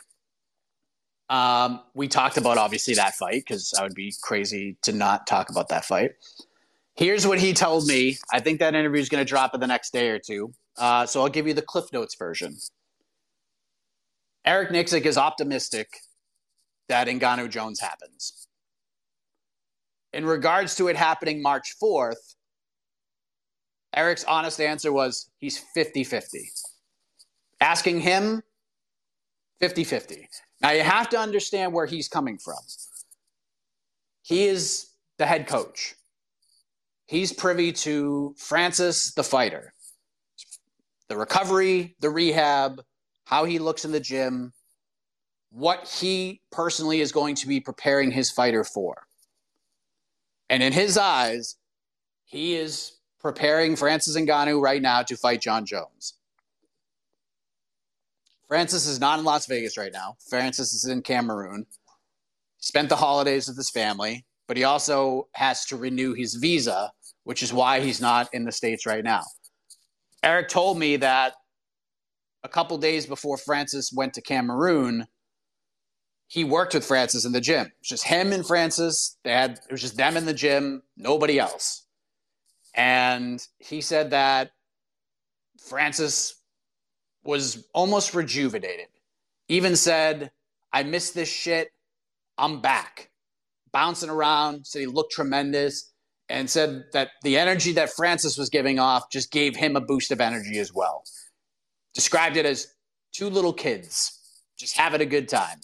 [1.30, 5.50] Um, we talked about obviously that fight because I would be crazy to not talk
[5.50, 6.12] about that fight.
[6.96, 8.18] Here's what he told me.
[8.32, 10.54] I think that interview is going to drop in the next day or two.
[10.78, 12.58] Uh, so I'll give you the Cliff Notes version.
[14.46, 15.90] Eric Nicksick is optimistic
[16.88, 18.48] that Ngannou Jones happens.
[20.14, 22.36] In regards to it happening March 4th,
[23.94, 26.50] Eric's honest answer was he's 50 50.
[27.60, 28.42] Asking him,
[29.60, 30.30] 50 50.
[30.62, 32.60] Now you have to understand where he's coming from.
[34.24, 35.96] He is the head coach.
[37.06, 39.74] He's privy to Francis, the fighter,
[41.08, 42.82] the recovery, the rehab,
[43.26, 44.52] how he looks in the gym,
[45.50, 49.04] what he personally is going to be preparing his fighter for.
[50.50, 51.56] And in his eyes,
[52.26, 56.17] he is preparing Francis Ngannou right now to fight Jon Jones.
[58.48, 60.16] Francis is not in Las Vegas right now.
[60.30, 61.66] Francis is in Cameroon.
[62.60, 66.92] Spent the holidays with his family, but he also has to renew his visa,
[67.24, 69.24] which is why he's not in the States right now.
[70.24, 71.34] Eric told me that
[72.44, 75.06] a couple days before Francis went to Cameroon,
[76.28, 77.72] he worked with Francis in the gym.
[77.80, 79.18] It's just him and Francis.
[79.24, 81.86] They had it was just them in the gym, nobody else.
[82.76, 84.52] And he said that
[85.60, 86.37] Francis
[87.28, 88.88] was almost rejuvenated.
[89.50, 90.32] Even said,
[90.72, 91.70] I miss this shit.
[92.38, 93.12] I'm back.
[93.74, 95.92] Bouncing around, said he looked tremendous,
[96.30, 100.12] and said that the energy that Francis was giving off just gave him a boost
[100.12, 101.04] of energy as well.
[101.94, 102.68] Described it as
[103.14, 104.14] two little kids
[104.58, 105.60] just having a good time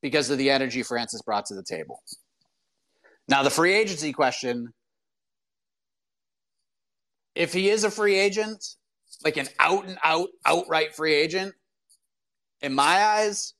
[0.00, 2.02] because of the energy Francis brought to the table.
[3.28, 4.68] Now, the free agency question
[7.34, 8.62] if he is a free agent,
[9.24, 11.54] like an out and out, outright free agent,
[12.60, 13.54] in my eyes,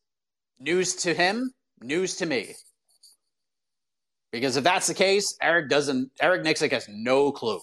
[0.58, 2.54] news to him, news to me.
[4.30, 7.60] Because if that's the case, Eric doesn't, Eric Nicksick has no clue.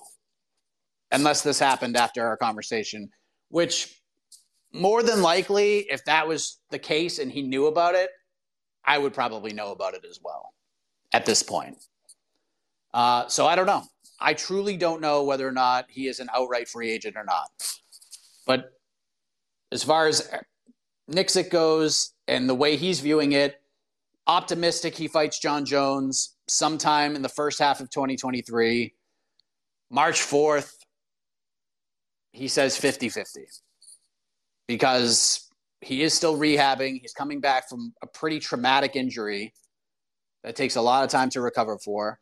[1.11, 3.09] Unless this happened after our conversation,
[3.49, 3.99] which
[4.71, 8.11] more than likely, if that was the case and he knew about it,
[8.85, 10.53] I would probably know about it as well
[11.11, 11.77] at this point.
[12.93, 13.83] Uh, so I don't know.
[14.19, 17.49] I truly don't know whether or not he is an outright free agent or not.
[18.49, 18.71] But
[19.71, 20.27] as far as
[21.07, 23.61] Nicksick goes and the way he's viewing it,
[24.25, 28.95] optimistic he fights Jon Jones sometime in the first half of 2023.
[29.91, 30.73] March 4th,
[32.33, 33.41] he says 50 50
[34.67, 35.47] because
[35.81, 36.99] he is still rehabbing.
[36.99, 39.53] He's coming back from a pretty traumatic injury
[40.43, 42.19] that takes a lot of time to recover for.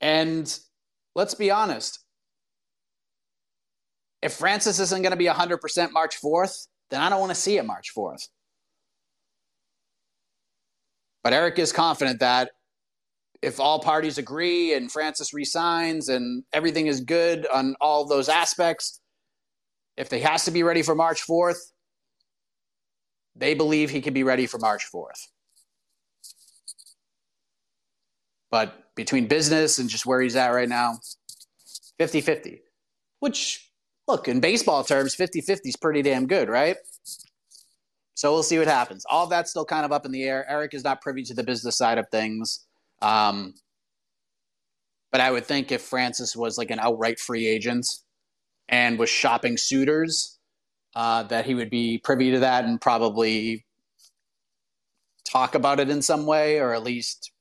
[0.00, 0.58] And
[1.14, 2.02] let's be honest,
[4.22, 7.56] if Francis isn't going to be 100% March 4th, then I don't want to see
[7.56, 8.28] it March 4th.
[11.22, 12.50] But Eric is confident that
[13.42, 19.00] if all parties agree and Francis resigns and everything is good on all those aspects,
[19.96, 21.58] if he has to be ready for March 4th,
[23.36, 25.28] they believe he can be ready for March 4th.
[28.50, 30.98] But between business and just where he's at right now,
[31.98, 32.62] 50 50,
[33.20, 33.69] which
[34.08, 36.76] look, in baseball terms, 50 50 is pretty damn good, right?
[38.14, 39.04] So we'll see what happens.
[39.08, 40.44] All that's still kind of up in the air.
[40.48, 42.66] Eric is not privy to the business side of things.
[43.00, 43.54] Um,
[45.10, 47.86] but I would think if Francis was like an outright free agent
[48.68, 50.38] and was shopping suitors,
[50.94, 53.64] uh, that he would be privy to that and probably
[55.24, 57.32] talk about it in some way or at least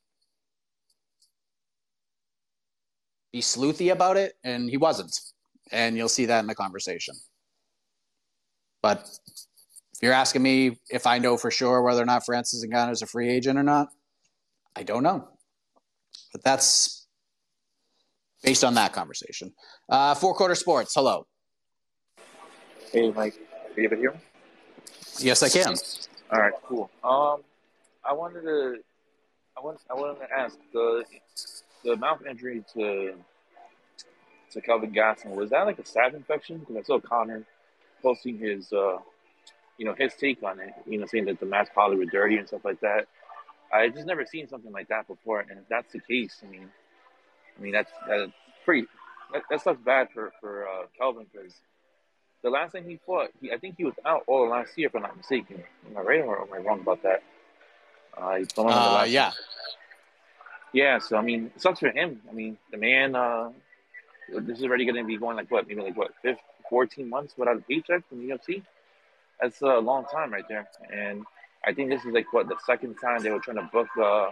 [3.33, 4.33] be sleuthy about it.
[4.43, 5.19] And he wasn't
[5.71, 7.15] and you'll see that in the conversation.
[8.81, 9.09] But
[9.93, 13.01] if you're asking me if I know for sure whether or not Francis Ngannou is
[13.01, 13.89] a free agent or not,
[14.75, 15.27] I don't know.
[16.31, 17.07] But that's
[18.43, 19.53] based on that conversation.
[19.89, 21.27] Uh, Four Quarter Sports, hello.
[22.91, 23.35] Hey, Mike.
[23.75, 24.19] Are you able to hear me?
[25.19, 25.75] Yes, I can.
[26.31, 26.89] All right, cool.
[27.03, 27.41] Um,
[28.03, 28.77] I wanted to,
[29.57, 31.03] I want, I wanted to ask the
[31.83, 33.13] the mouth injury to
[34.51, 35.35] to Kelvin Gastelum.
[35.35, 36.59] Was that like a staph infection?
[36.59, 37.43] Because I saw Conor
[38.01, 38.97] posting his, uh,
[39.77, 40.73] you know, his take on it.
[40.85, 43.07] You know, saying that the mask probably were dirty and stuff like that.
[43.71, 46.69] I just never seen something like that before, and if that's the case, I mean,
[47.57, 48.31] I mean that's that's
[48.65, 48.87] pretty.
[49.31, 51.53] That, that stuff's bad for for uh, Kelvin because
[52.41, 54.95] the last time he fought, he, I think he was out all last year, if
[54.95, 55.63] I'm not mistaken.
[55.89, 57.21] Am I right or am I wrong about that?
[58.17, 59.31] Uh, he uh, yeah.
[60.73, 62.21] Yeah, so I mean, it sucks for him.
[62.29, 63.49] I mean, the man, uh,
[64.41, 66.37] this is already going to be going like what, maybe like what, 15,
[66.69, 68.63] 14 months without a paycheck from the UFC?
[69.41, 70.67] That's a long time right there.
[70.93, 71.23] And
[71.65, 74.31] I think this is like what, the second time they were trying to book uh,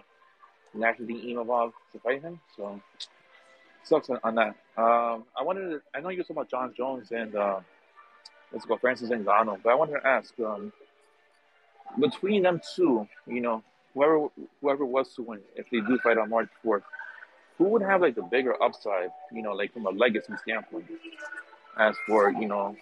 [0.76, 2.40] Nassourdine Imavov to fight him.
[2.56, 2.82] So,
[3.84, 4.56] sucks on, on that.
[4.78, 7.60] Um, I wanted to, I know you were talking about Jon Jones and, uh,
[8.52, 10.72] let's go, Francis Ngannou, but I wanted to ask, um,
[12.00, 14.28] between them two, you know, whoever
[14.62, 16.84] whoever was to win, if they do fight on March fourth,
[17.58, 20.86] who would have like the bigger upside, you know, like from a legacy standpoint,
[21.78, 22.76] as for you know,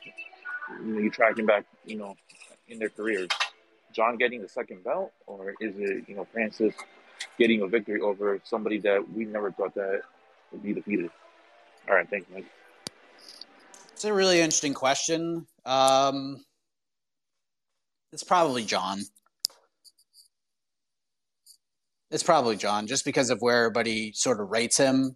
[0.83, 2.15] you, tracking back, you know,
[2.67, 3.29] in their careers,
[3.93, 6.73] Jon getting the second belt, or is it you know Francis
[7.37, 10.01] getting a victory over somebody that we never thought that
[10.51, 11.09] would be defeated?
[11.87, 12.45] All right, thanks, Mike.
[13.93, 15.47] It's a really interesting question.
[15.65, 16.43] Um,
[18.11, 18.99] it's probably Jon.
[22.11, 25.15] It's probably Jon, just because of where everybody sort of rates him.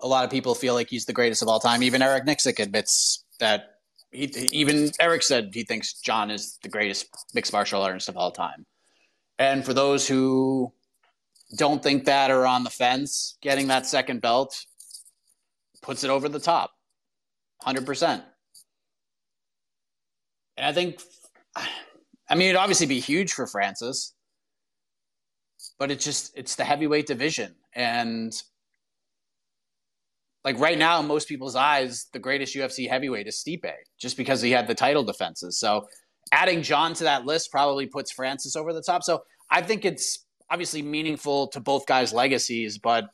[0.00, 1.82] A lot of people feel like he's the greatest of all time.
[1.82, 3.76] Even Eric Nicksick admits that.
[4.12, 8.32] He, even Eric said he thinks Jon is the greatest mixed martial artist of all
[8.32, 8.66] time.
[9.38, 10.72] And for those who
[11.56, 14.66] don't think that or on the fence, getting that second belt
[15.80, 16.72] puts it over the top,
[17.62, 18.24] hundred percent.
[20.56, 21.00] And I think,
[21.56, 24.12] I mean, it'd obviously be huge for Francis
[25.80, 27.54] but it's just it's the heavyweight division.
[27.74, 28.32] And
[30.44, 34.42] like right now in most people's eyes the greatest UFC heavyweight is Stipe just because
[34.42, 35.58] he had the title defenses.
[35.58, 35.88] So
[36.32, 39.02] adding Jon to that list probably puts Francis over the top.
[39.02, 43.06] So I think it's obviously meaningful to both guys legacies but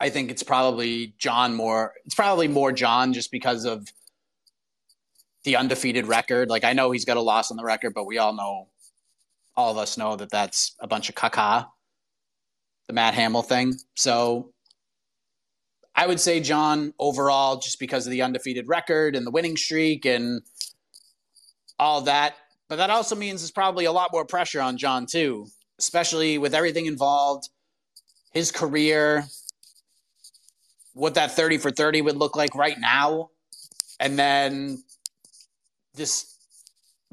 [0.00, 3.86] I think it's probably Jon more it's probably more Jon just because of
[5.44, 6.48] the undefeated record.
[6.48, 8.68] Like I know he's got a loss on the record but we all know
[9.58, 11.66] all of us know that that's a bunch of caca,
[12.86, 13.74] the Matt Hamill thing.
[13.96, 14.52] So
[15.96, 20.06] I would say Jon overall, just because of the undefeated record and the winning streak
[20.06, 20.42] and
[21.76, 22.36] all that.
[22.68, 25.48] But that also means there's probably a lot more pressure on Jon, too,
[25.80, 27.48] especially with everything involved,
[28.32, 29.24] his career,
[30.92, 33.30] what that 30 for 30 would look like right now.
[33.98, 34.84] And then
[35.94, 36.37] this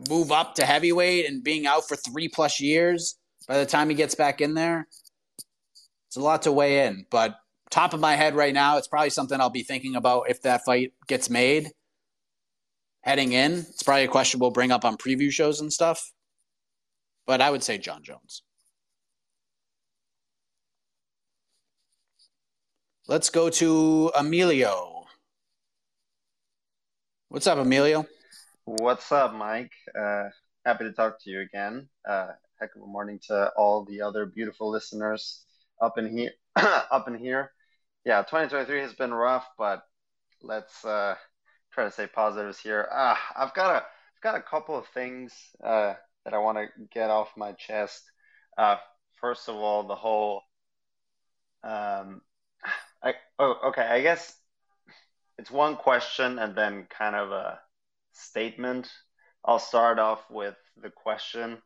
[0.10, 3.18] move up to heavyweight and being out for three plus years
[3.48, 4.88] by the time he gets back in there.
[6.08, 7.36] It's a lot to weigh in, but
[7.70, 10.64] top of my head right now, it's probably something I'll be thinking about if that
[10.66, 11.72] fight gets made
[13.02, 13.54] heading in.
[13.54, 16.12] It's probably a question we'll bring up on preview shows and stuff.
[17.28, 18.44] But I would say Jon Jones.
[23.08, 25.06] Let's go to Emilio.
[27.30, 28.08] What's up, Emilio?
[28.68, 29.74] What's up, Mike?
[29.96, 30.30] Uh,
[30.66, 31.88] happy to talk to you again.
[32.04, 35.46] Uh, heck of a morning to all the other beautiful listeners
[35.80, 36.32] up in here.
[36.56, 37.52] up in here,
[38.06, 38.24] yeah.
[38.24, 39.84] 2023 has been rough, but
[40.42, 41.14] let's uh,
[41.74, 42.90] try to say positives here.
[42.92, 45.32] Ah, I've got a, I've got a couple of things
[45.64, 45.94] uh,
[46.24, 48.02] that I want to get off my chest.
[48.58, 48.78] Uh,
[49.22, 50.42] first of all, the whole,
[51.64, 52.20] um,
[53.04, 54.36] I oh okay, I guess
[55.38, 57.60] it's one question and then kind of a
[58.16, 58.90] statement.
[59.44, 61.58] I'll start off with the question,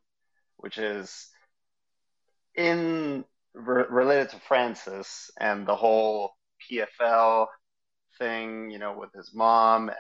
[0.58, 1.30] which is
[2.56, 3.24] in
[3.54, 6.34] re- related to Francis and the whole
[6.70, 7.48] PFL
[8.18, 9.98] thing, you know, with his mom and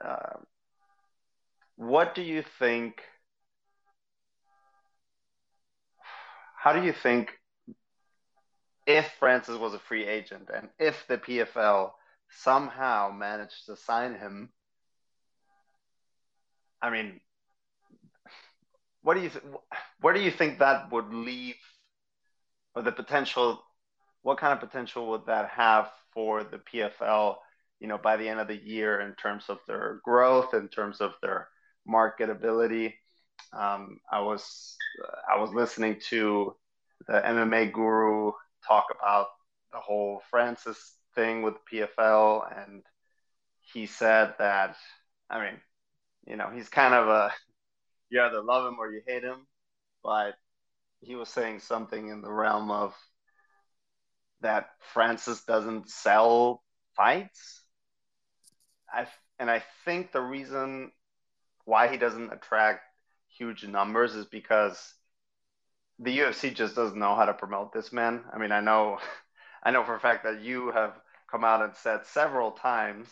[0.00, 0.08] the.
[0.08, 0.40] Uh,
[1.76, 3.02] what do you think?
[6.56, 7.30] How do you think
[8.86, 11.92] if Francis was a free agent and if the PFL
[12.28, 14.50] somehow managed to sign him
[16.82, 17.20] I mean,
[19.02, 19.44] what do you th-
[20.00, 21.56] where do you think that would leave,
[22.74, 23.62] or the potential?
[24.22, 27.36] What kind of potential would that have for the PFL?
[27.80, 31.00] You know, by the end of the year, in terms of their growth, in terms
[31.00, 31.48] of their
[31.88, 32.94] marketability.
[33.52, 34.76] Um, I was
[35.30, 36.54] I was listening to
[37.06, 38.32] the MMA guru
[38.66, 39.28] talk about
[39.72, 42.82] the whole Francis thing with PFL, and
[43.72, 44.76] he said that
[45.30, 45.60] I mean
[46.26, 47.32] you know, he's kind of a
[48.10, 49.46] you either love him or you hate him,
[50.02, 50.34] but
[51.00, 52.94] he was saying something in the realm of
[54.40, 56.62] that Francis doesn't sell
[56.96, 57.62] fights.
[58.92, 59.06] I
[59.38, 60.92] and I think the reason
[61.64, 62.82] why he doesn't attract
[63.28, 64.94] huge numbers is because
[65.98, 68.22] the UFC just doesn't know how to promote this man.
[68.32, 68.98] I mean, I know,
[69.62, 70.94] I know for a fact that you have
[71.30, 73.08] come out and said several times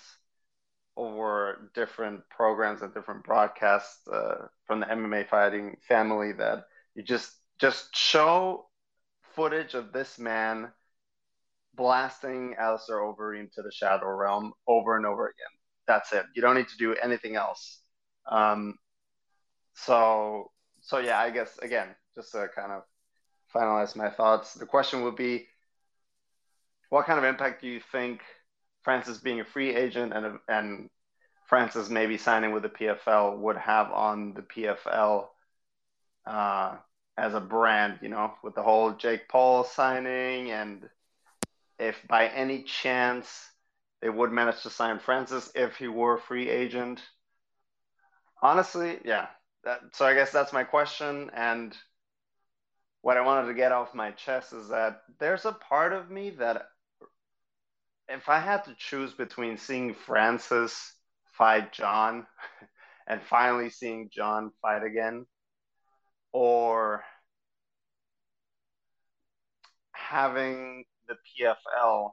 [0.98, 7.32] over different programs and different broadcasts uh, from the MMA fighting family that you just
[7.60, 8.66] just show
[9.34, 10.70] footage of this man
[11.74, 15.54] blasting Alistair Overeem to the Shadow Realm over and over again.
[15.86, 16.24] That's it.
[16.34, 17.80] You don't need to do anything else.
[18.30, 18.74] Um,
[19.74, 22.82] so so yeah, I guess again, just to kind of
[23.54, 25.46] finalize my thoughts, the question would be,
[26.90, 28.20] what kind of impact do you think
[28.88, 30.88] Francis being a free agent and and
[31.44, 35.26] Francis maybe signing with the PFL would have on the PFL
[36.26, 36.76] uh,
[37.14, 40.88] as a brand, you know, with the whole Jake Paul signing, and
[41.78, 43.50] if by any chance
[44.00, 47.02] they would manage to sign Francis if he were a free agent.
[48.40, 49.26] Honestly, yeah.
[49.64, 51.76] That, so I guess that's my question, and
[53.02, 56.30] what I wanted to get off my chest is that there's a part of me
[56.38, 56.68] that
[58.08, 60.94] if I had to choose between seeing Francis
[61.32, 62.26] fight Jon
[63.06, 65.26] and finally seeing Jon fight again,
[66.32, 67.04] or
[69.92, 72.12] having the PFL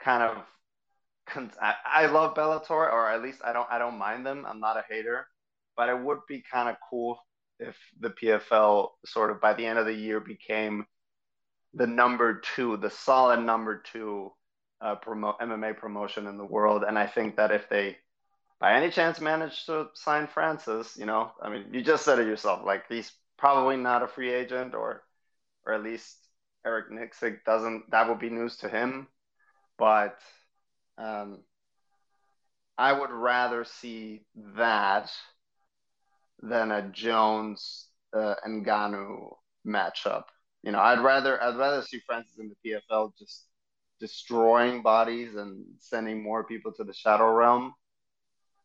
[0.00, 0.36] kind of
[1.60, 4.44] I, I love Bellator or at least I don't I don't mind them.
[4.46, 5.26] I'm not a hater,
[5.76, 7.18] but it would be kind of cool
[7.60, 10.86] if the PFL sort of by the end of the year became
[11.74, 14.32] the number two, the solid number two
[14.80, 16.84] uh, promo- MMA promotion in the world.
[16.86, 17.96] And I think that if they,
[18.60, 22.26] by any chance, manage to sign Francis, you know, I mean, you just said it
[22.26, 25.02] yourself, like he's probably not a free agent, or,
[25.66, 26.16] or at least
[26.66, 27.90] Eric Nicksick doesn't.
[27.90, 29.06] That would be news to him,
[29.78, 30.18] but
[30.96, 31.38] um,
[32.76, 34.22] I would rather see
[34.56, 35.10] that
[36.40, 39.34] than a Jones uh, and Ngannou
[39.66, 40.24] matchup.
[40.62, 43.44] You know, I'd rather I'd rather see Francis in the PFL just
[44.00, 47.74] destroying bodies and sending more people to the shadow realm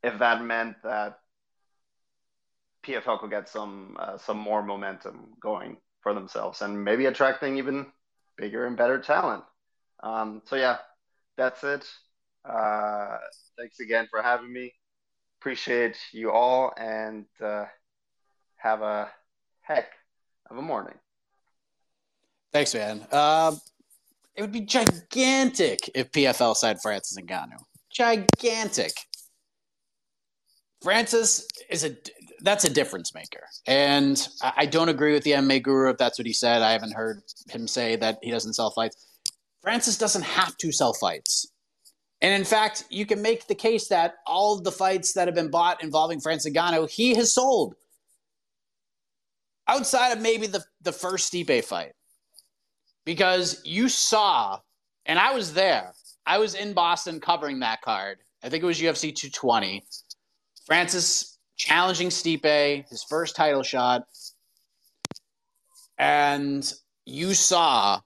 [0.04, 1.20] if that meant that
[2.86, 7.88] PFL could get some uh, some more momentum going for themselves and maybe attracting even
[8.38, 9.44] bigger and better talent.
[10.02, 10.78] Um, so yeah,
[11.38, 11.88] that's it.
[12.44, 13.18] Uh,
[13.58, 14.74] thanks again for having me.
[15.40, 17.66] Appreciate you all and uh,
[18.58, 19.10] have a
[19.62, 19.88] heck
[20.50, 20.96] of a morning.
[22.52, 23.06] Thanks, man.
[23.12, 23.56] Uh,
[24.36, 27.60] it would be gigantic if PFL signed Francis Ngannou.
[27.92, 28.94] Gigantic.
[30.82, 31.96] Francis is a
[32.42, 36.28] that's a difference maker, and I don't agree with the MMA guru if that's what
[36.28, 36.62] he said.
[36.62, 38.98] I haven't heard him say that he doesn't sell fights.
[39.62, 41.48] Francis doesn't have to sell fights.
[42.20, 45.36] And in fact, you can make the case that all of the fights that have
[45.36, 47.76] been bought involving Francis Ngannou, he has sold.
[49.68, 51.94] Outside of maybe the, the first Stipe fight
[53.06, 54.60] because you saw,
[55.06, 55.94] and I was there.
[56.26, 58.20] I was in Boston covering that card.
[58.44, 59.84] I think it was UFC 220.
[60.66, 64.04] Francis challenging Stipe, his first title shot.
[65.98, 66.72] And
[67.06, 68.00] you saw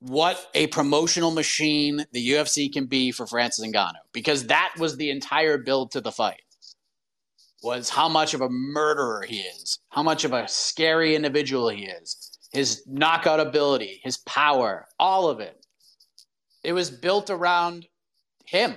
[0.00, 5.10] what a promotional machine the UFC can be for Francis Ngannou because that was the
[5.10, 6.40] entire build to the fight
[7.62, 11.84] was how much of a murderer he is, how much of a scary individual he
[11.84, 15.64] is his knockout ability, his power, all of it.
[16.64, 17.86] It was built around
[18.44, 18.74] him.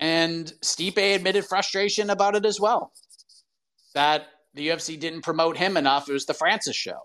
[0.00, 2.92] And Stipe admitted frustration about it as well.
[3.94, 6.08] That the UFC didn't promote him enough.
[6.08, 6.98] It was the Francis show.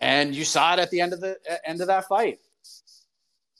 [0.00, 2.38] And you saw it at the end of the uh, end of that fight.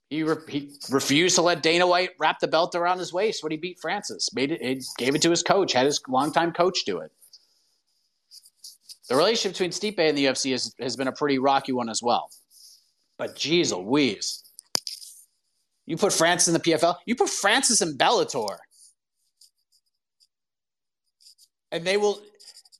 [0.08, 3.50] He, re- he refused to let Dana White wrap the belt around his waist when
[3.50, 4.32] he beat Francis.
[4.32, 7.10] Made it, it gave it to his coach, had his longtime coach do it
[9.08, 12.02] the relationship between Stipe and the UFC has, has been a pretty rocky one as
[12.02, 12.30] well.
[13.16, 14.44] But geez Louise.
[15.86, 18.58] You put Francis in the PFL, you put Francis in Bellator.
[21.72, 22.20] And they will,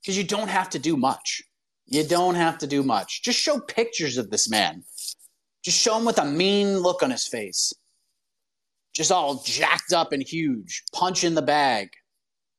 [0.01, 1.41] because you don't have to do much.
[1.87, 3.23] You don't have to do much.
[3.23, 4.83] Just show pictures of this man.
[5.63, 7.73] Just show him with a mean look on his face.
[8.93, 11.89] Just all jacked up and huge, punch in the bag,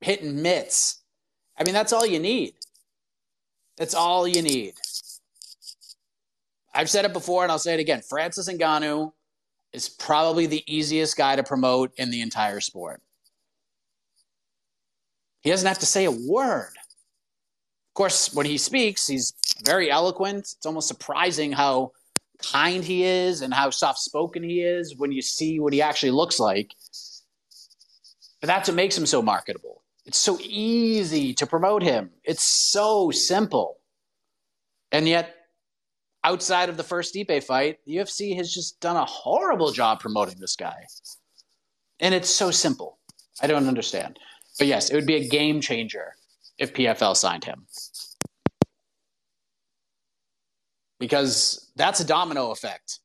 [0.01, 1.03] hitting mitts.
[1.57, 2.55] I mean, that's all you need.
[3.81, 4.75] That's all you need.
[6.75, 8.03] I've said it before and I'll say it again.
[8.03, 9.13] Francis Ngannou
[9.73, 13.01] is probably the easiest guy to promote in the entire sport.
[15.41, 16.75] He doesn't have to say a word.
[16.77, 19.33] Of course, when he speaks, he's
[19.65, 20.41] very eloquent.
[20.41, 21.93] It's almost surprising how
[22.53, 26.11] kind he is and how soft spoken he is when you see what he actually
[26.11, 26.75] looks like.
[28.43, 29.80] But that's what makes him so marketable
[30.11, 32.11] It's so easy to promote him.
[32.25, 33.79] It's so simple.
[34.91, 35.37] And yet,
[36.25, 40.41] outside of the first Stipe fight, the UFC has just done a horrible job promoting
[40.41, 40.85] this guy.
[42.01, 42.99] And it's so simple.
[43.41, 44.19] I don't understand.
[44.59, 46.17] But yes, it would be a game changer
[46.59, 47.67] if PFL signed him.
[50.99, 52.99] Because that's a domino effect.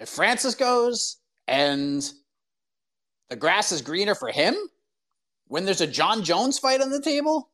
[0.00, 2.02] If Francis goes and
[3.30, 4.56] the grass is greener for him
[5.52, 7.50] when there's a Jon Jones fight on the table,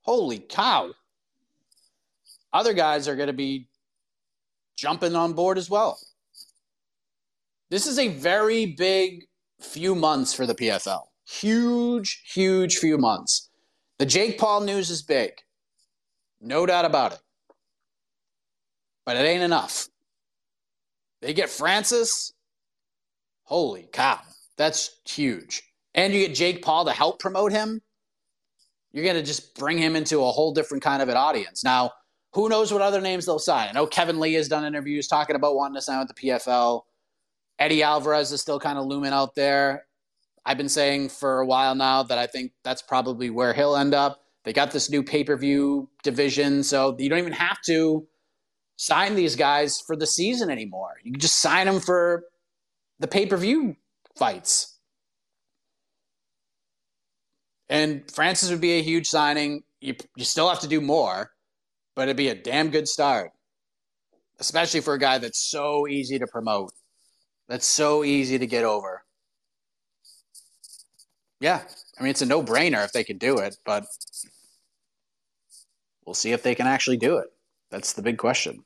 [0.00, 0.94] holy cow.
[2.54, 3.68] Other guys are going to be
[4.78, 5.98] jumping on board as well.
[7.68, 9.26] This is a very big
[9.60, 11.02] few months for the PFL.
[11.28, 13.50] Huge, huge few months.
[13.98, 15.32] The Jake Paul news is big.
[16.40, 17.20] No doubt about it.
[19.04, 19.88] But it ain't enough.
[21.20, 22.32] They get Francis.
[23.42, 24.20] Holy cow.
[24.56, 25.62] That's huge.
[25.94, 27.80] And you get Jake Paul to help promote him.
[28.92, 31.64] You're going to just bring him into a whole different kind of an audience.
[31.64, 31.92] Now,
[32.32, 33.68] who knows what other names they'll sign?
[33.68, 36.82] I know Kevin Lee has done interviews talking about wanting to sign with the PFL.
[37.58, 39.86] Eddie Alvarez is still kind of looming out there.
[40.44, 43.94] I've been saying for a while now that I think that's probably where he'll end
[43.94, 44.20] up.
[44.44, 48.06] They got this new pay per view division, so you don't even have to
[48.76, 50.94] sign these guys for the season anymore.
[51.02, 52.24] You can just sign them for
[52.98, 53.76] the pay per view
[54.18, 54.73] fights.
[57.74, 59.64] And Francis would be a huge signing.
[59.80, 61.32] You, you still have to do more,
[61.96, 63.32] but it'd be a damn good start,
[64.38, 66.70] especially for a guy that's so easy to promote,
[67.48, 69.02] that's so easy to get over.
[71.40, 71.62] Yeah,
[71.98, 73.84] I mean, it's a no brainer if they can do it, but
[76.06, 77.26] we'll see if they can actually do it.
[77.72, 78.62] That's the big question.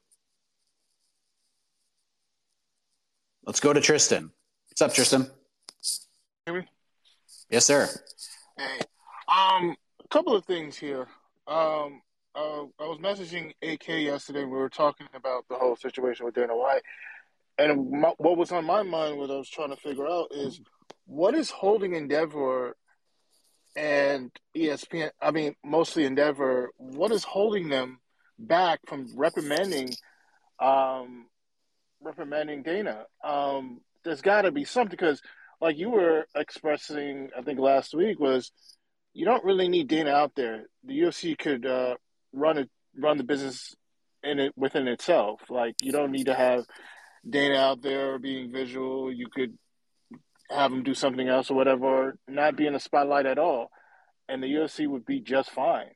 [3.46, 4.32] Let's go to Tristan.
[4.68, 5.30] What's up, Tristan?
[7.48, 7.88] Yes, sir.
[8.58, 8.80] Hey,
[9.28, 11.06] um, a couple of things here.
[11.46, 12.02] Um,
[12.34, 14.44] uh, I was messaging AK yesterday.
[14.44, 16.82] We were talking about the whole situation with Dana White,
[17.58, 20.60] and my, what was on my mind, what I was trying to figure out is
[21.06, 22.76] what is holding Endeavor
[23.76, 25.10] and ESPN.
[25.20, 26.70] I mean, mostly Endeavor.
[26.76, 27.98] What is holding them
[28.38, 29.94] back from reprimanding,
[30.60, 31.26] um,
[32.00, 33.06] reprimanding Dana?
[33.24, 35.20] Um, there's got to be something because,
[35.60, 38.52] like you were expressing, I think last week was
[39.18, 40.66] you don't really need Dana out there.
[40.84, 41.96] The UFC could uh,
[42.32, 43.74] run it, run the business
[44.22, 45.40] in it within itself.
[45.50, 46.64] Like you don't need to have
[47.28, 49.12] Dana out there being visual.
[49.12, 49.58] You could
[50.48, 53.72] have him do something else or whatever, not be in the spotlight at all,
[54.28, 55.90] and the UFC would be just fine.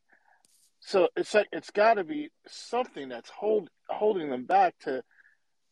[0.80, 5.04] So it's like it's got to be something that's hold holding them back to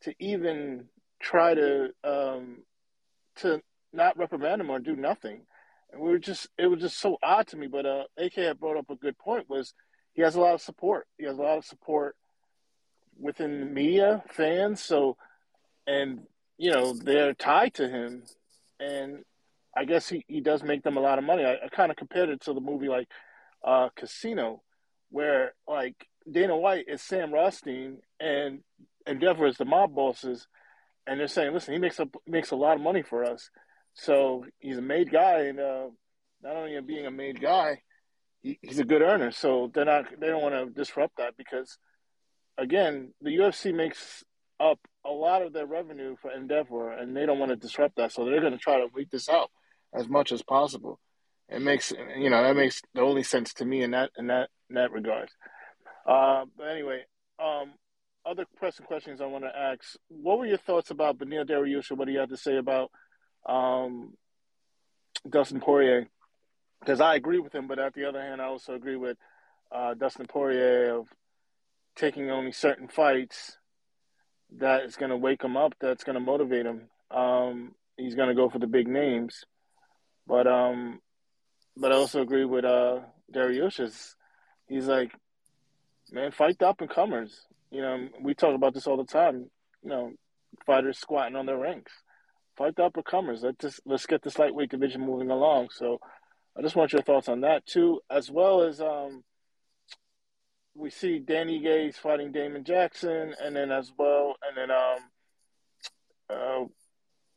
[0.03, 0.85] to even
[1.21, 2.59] try to um,
[3.41, 3.59] to
[3.91, 5.41] not reprimand him or do nothing.
[5.91, 7.67] And we were just it was just so odd to me.
[7.67, 9.73] But uh, AK had brought up a good point was
[10.13, 11.07] he has a lot of support.
[11.17, 12.15] He has a lot of support
[13.19, 14.81] within the media, fans.
[14.81, 15.17] So
[15.87, 16.21] and
[16.57, 18.23] you know they're tied to him,
[18.79, 19.23] and
[19.75, 21.45] I guess he, he does make them a lot of money.
[21.45, 23.07] I, I kind of compared it to the movie like
[23.63, 24.61] uh, Casino,
[25.09, 28.59] where like Dana White is Sam Rothstein and
[29.07, 30.47] Endeavor is the mob bosses,
[31.07, 33.49] and they're saying, listen, he makes a makes a lot of money for us.
[33.93, 35.87] So he's a made guy, and uh,
[36.41, 37.81] not only being a made guy,
[38.41, 39.31] he, he's a good earner.
[39.31, 41.77] So they're not they don't want to disrupt that because,
[42.57, 44.23] again, the UFC makes
[44.59, 48.11] up a lot of their revenue for Endeavor, and they don't want to disrupt that.
[48.11, 49.49] So they're going to try to wait this out
[49.93, 50.99] as much as possible.
[51.49, 54.49] It makes you know that makes the only sense to me in that in that
[54.69, 55.29] in that regard.
[56.07, 57.01] Uh, but anyway,
[57.43, 57.73] um,
[58.25, 61.91] other pressing questions I want to ask: What were your thoughts about Beneil Dariush?
[61.91, 62.89] What do you have to say about
[63.45, 64.13] um,
[65.29, 66.07] Dustin Poirier?
[66.79, 69.17] Because I agree with him, but at the other hand, I also agree with
[69.71, 71.07] uh, Dustin Poirier of
[71.95, 73.57] taking only certain fights
[74.57, 75.73] that is going to wake him up.
[75.79, 76.89] That's going to motivate him.
[77.09, 79.43] Um, he's going to go for the big names,
[80.27, 80.99] but um,
[81.77, 82.99] but I also agree with uh,
[83.33, 84.15] Dariush.
[84.67, 85.11] He's like,
[86.11, 87.45] man, fight the up and comers.
[87.71, 89.49] You know, we talk about this all the time.
[89.83, 90.11] You know,
[90.65, 91.91] fighters squatting on their ranks.
[92.61, 93.41] Fight the upper comers.
[93.41, 95.69] Let's just let's get this lightweight division moving along.
[95.71, 95.99] So,
[96.55, 99.23] I just want your thoughts on that too, as well as um,
[100.75, 104.99] we see Dan Ige fighting Damon Jackson, and then as well, and then um,
[106.29, 106.65] uh,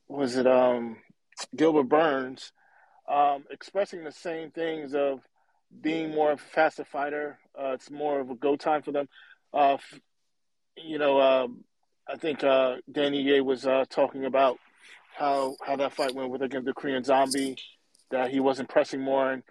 [0.08, 0.98] was it um,
[1.56, 2.52] Gilbert Burns
[3.10, 5.20] um, expressing the same things of
[5.80, 7.38] being more of a faster fighter.
[7.58, 9.08] Uh, it's more of a go time for them.
[9.54, 9.78] Uh,
[10.76, 11.64] you know, um,
[12.06, 14.58] I think uh, Dan Ige was uh, talking about
[15.14, 17.56] how how that fight went with against the Korean Zombie,
[18.10, 19.42] that he wasn't pressing more, and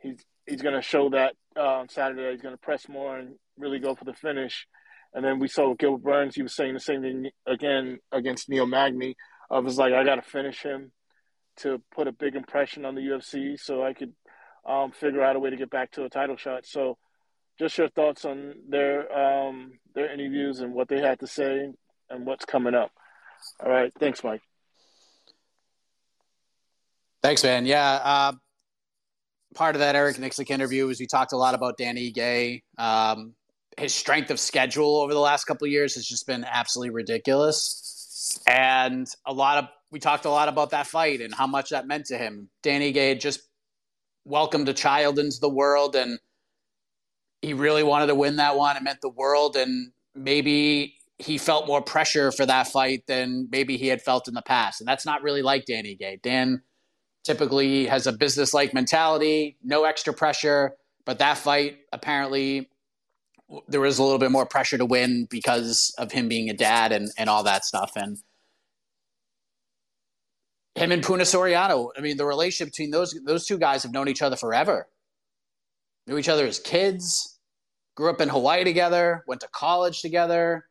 [0.00, 2.30] he's he's going to show that uh, on Saturday.
[2.32, 4.66] He's going to press more and really go for the finish.
[5.14, 6.34] And then we saw Gilbert Burns.
[6.34, 9.14] He was saying the same thing again against Neil Magny.
[9.50, 10.92] I was like, I got to finish him
[11.58, 14.14] to put a big impression on the UFC, so I could
[14.66, 16.64] um, figure out a way to get back to a title shot.
[16.64, 16.96] So,
[17.58, 21.68] just your thoughts on their um, their interviews and what they had to say
[22.08, 22.90] and what's coming up.
[23.62, 24.40] All right, thanks, Mike.
[27.22, 27.66] Thanks, man.
[27.66, 28.32] Yeah, uh,
[29.54, 32.62] part of that Eric Nicksick interview was we talked a lot about Dan Ige.
[32.78, 33.34] Um,
[33.78, 38.40] his strength of schedule over the last couple of years has just been absolutely ridiculous,
[38.48, 41.86] and a lot of we talked a lot about that fight and how much that
[41.86, 42.48] meant to him.
[42.62, 43.40] Dan Ige just
[44.24, 46.18] welcomed a child into the world, and
[47.40, 48.76] he really wanted to win that one.
[48.76, 53.76] It meant the world, and maybe he felt more pressure for that fight than maybe
[53.76, 56.20] he had felt in the past, and that's not really like Dan Ige.
[56.20, 56.62] Dan
[57.24, 60.74] typically has a business like mentality, no extra pressure.
[61.04, 62.70] But that fight, apparently,
[63.68, 66.92] there was a little bit more pressure to win because of him being a dad
[66.92, 67.92] and, and all that stuff.
[67.96, 68.18] And
[70.74, 74.08] him and Puna Soriano, I mean, the relationship between those those two guys have known
[74.08, 74.88] each other forever.
[76.06, 77.38] Knew each other as kids,
[77.94, 80.66] grew up in Hawaii together, went to college together.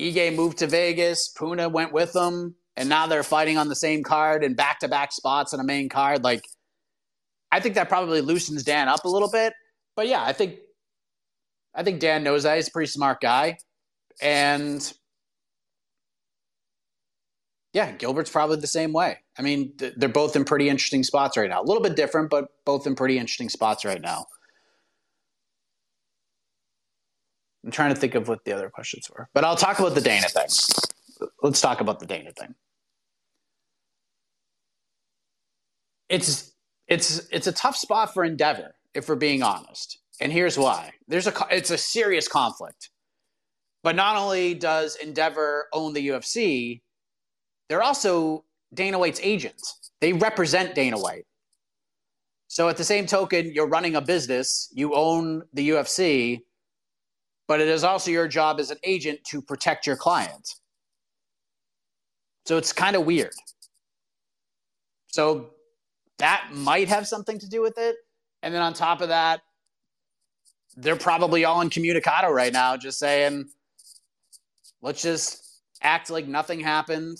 [0.00, 1.28] Ige moved to Vegas.
[1.28, 4.88] Puna went with them and now they're fighting on the same card and back to
[4.88, 6.24] back spots on a main card.
[6.24, 6.44] Like,
[7.50, 9.52] I think that probably loosens Dan up a little bit.
[9.94, 10.56] But yeah, I think
[11.74, 13.58] I think Dan knows that he's a pretty smart guy,
[14.20, 14.92] and
[17.72, 19.18] yeah, Gilbert's probably the same way.
[19.38, 21.62] I mean, th- they're both in pretty interesting spots right now.
[21.62, 24.26] A little bit different, but both in pretty interesting spots right now.
[27.64, 30.00] I'm trying to think of what the other questions were, but I'll talk about the
[30.00, 30.48] Dana thing
[31.42, 32.54] let's talk about the Dana thing.
[36.08, 36.52] It's
[36.88, 39.98] it's it's a tough spot for Endeavor, if we're being honest.
[40.20, 40.92] And here's why.
[41.08, 42.90] There's a it's a serious conflict.
[43.82, 46.82] But not only does Endeavor own the UFC,
[47.68, 48.44] they're also
[48.74, 49.90] Dana White's agents.
[50.00, 51.24] They represent Dana White.
[52.48, 56.40] So at the same token, you're running a business, you own the UFC,
[57.48, 60.56] but it is also your job as an agent to protect your client.
[62.46, 63.32] So it's kind of weird.
[65.08, 65.50] So
[66.18, 67.96] that might have something to do with it.
[68.42, 69.42] And then on top of that,
[70.76, 73.46] they're probably all in incommunicado right now, just saying,
[74.80, 77.18] let's just act like nothing happened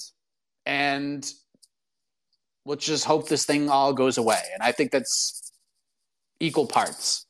[0.66, 1.30] and
[2.64, 4.40] let's just hope this thing all goes away.
[4.54, 5.52] And I think that's
[6.40, 7.26] equal parts.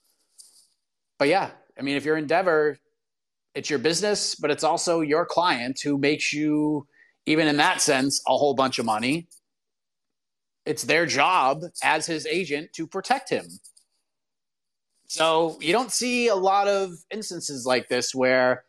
[1.19, 2.79] But yeah, I mean, if you're Endeavor,
[3.55, 6.87] it's your business, but it's also your client who makes you
[7.27, 9.29] even in that sense, a whole bunch of money.
[10.65, 13.47] It's their job as his agent to protect him.
[15.07, 18.65] So you don't see a lot of instances like this where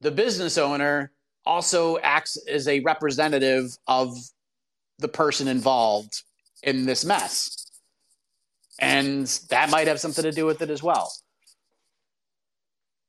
[0.00, 1.10] the business owner
[1.44, 4.16] also acts as a representative of
[4.98, 6.22] the person involved
[6.62, 7.66] in this mess.
[8.78, 11.12] And that might have something to do with it as well.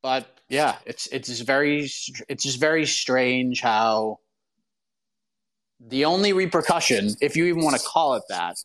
[0.01, 1.81] But yeah, it's it's just very
[2.27, 4.19] it's just very strange how
[5.80, 8.55] the only repercussion, if you even want to call it that,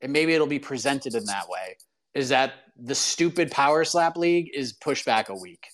[0.00, 1.76] and maybe it'll be presented in that way,
[2.14, 5.66] is that the stupid Power Slap League is pushed back a week.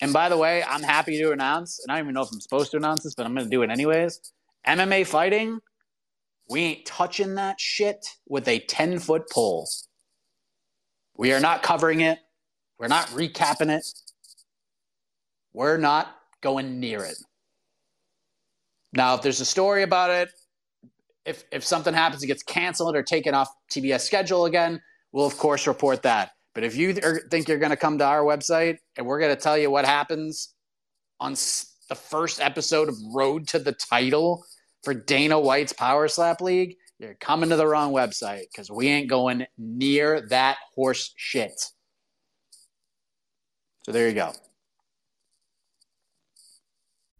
[0.00, 2.40] And by the way, I'm happy to announce, and I don't even know if I'm
[2.40, 4.20] supposed to announce this, but I'm going to do it anyways.
[4.66, 5.60] MMA fighting,
[6.48, 9.68] we ain't touching that shit with a 10 foot pole.
[11.16, 12.18] We are not covering it.
[12.78, 13.84] We're not recapping it.
[15.52, 17.16] We're not going near it.
[18.92, 20.30] Now, if there's a story about it,
[21.24, 24.80] if if something happens, it gets canceled or taken off TBS schedule again,
[25.12, 26.32] we'll of course report that.
[26.54, 29.34] But if you er, think you're going to come to our website and we're going
[29.34, 30.54] to tell you what happens
[31.20, 31.34] on
[31.88, 34.44] the first episode of Road to the Title
[34.82, 39.10] for Dana White's Power Slap League, you're coming to the wrong website because we ain't
[39.10, 41.60] going near that horse shit.
[43.84, 44.32] So there you go.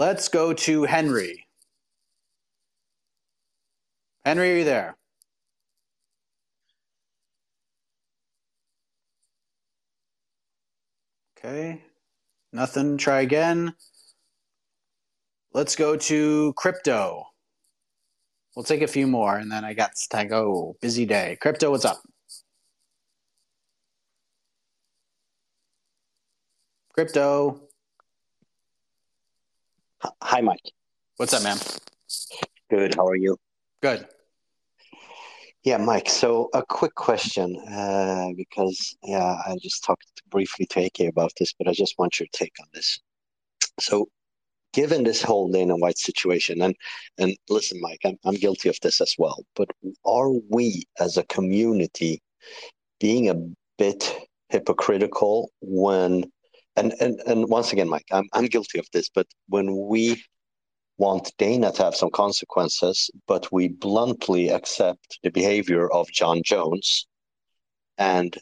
[0.00, 1.46] Let's go to Henry.
[4.24, 4.96] Henry, are you there?
[11.36, 11.82] Okay.
[12.50, 12.96] Nothing.
[12.96, 13.74] Try again.
[15.52, 17.26] Let's go to crypto.
[18.56, 20.76] We'll take a few more and then I got to oh, go.
[20.80, 21.36] Busy day.
[21.42, 22.00] Crypto, what's up?
[26.94, 27.69] Crypto.
[30.02, 30.72] Hi, Mike.
[31.16, 31.58] What's up, man?
[32.70, 32.94] Good.
[32.94, 33.36] How are you?
[33.82, 34.06] Good.
[35.62, 36.08] Yeah, Mike.
[36.08, 41.52] So a quick question, uh, because yeah, I just talked briefly to AK about this,
[41.52, 42.98] but I just want your take on this.
[43.78, 44.08] So,
[44.72, 46.74] given this whole Dana White situation, and
[47.18, 49.44] and listen, Mike, I'm I'm guilty of this as well.
[49.54, 49.68] But
[50.06, 52.22] are we as a community
[53.00, 53.34] being a
[53.76, 54.16] bit
[54.48, 56.24] hypocritical when
[56.80, 60.22] and and and once again, Mike, I'm I'm guilty of this, but when we
[60.98, 67.06] want Dana to have some consequences, but we bluntly accept the behavior of Jon Jones,
[67.98, 68.36] and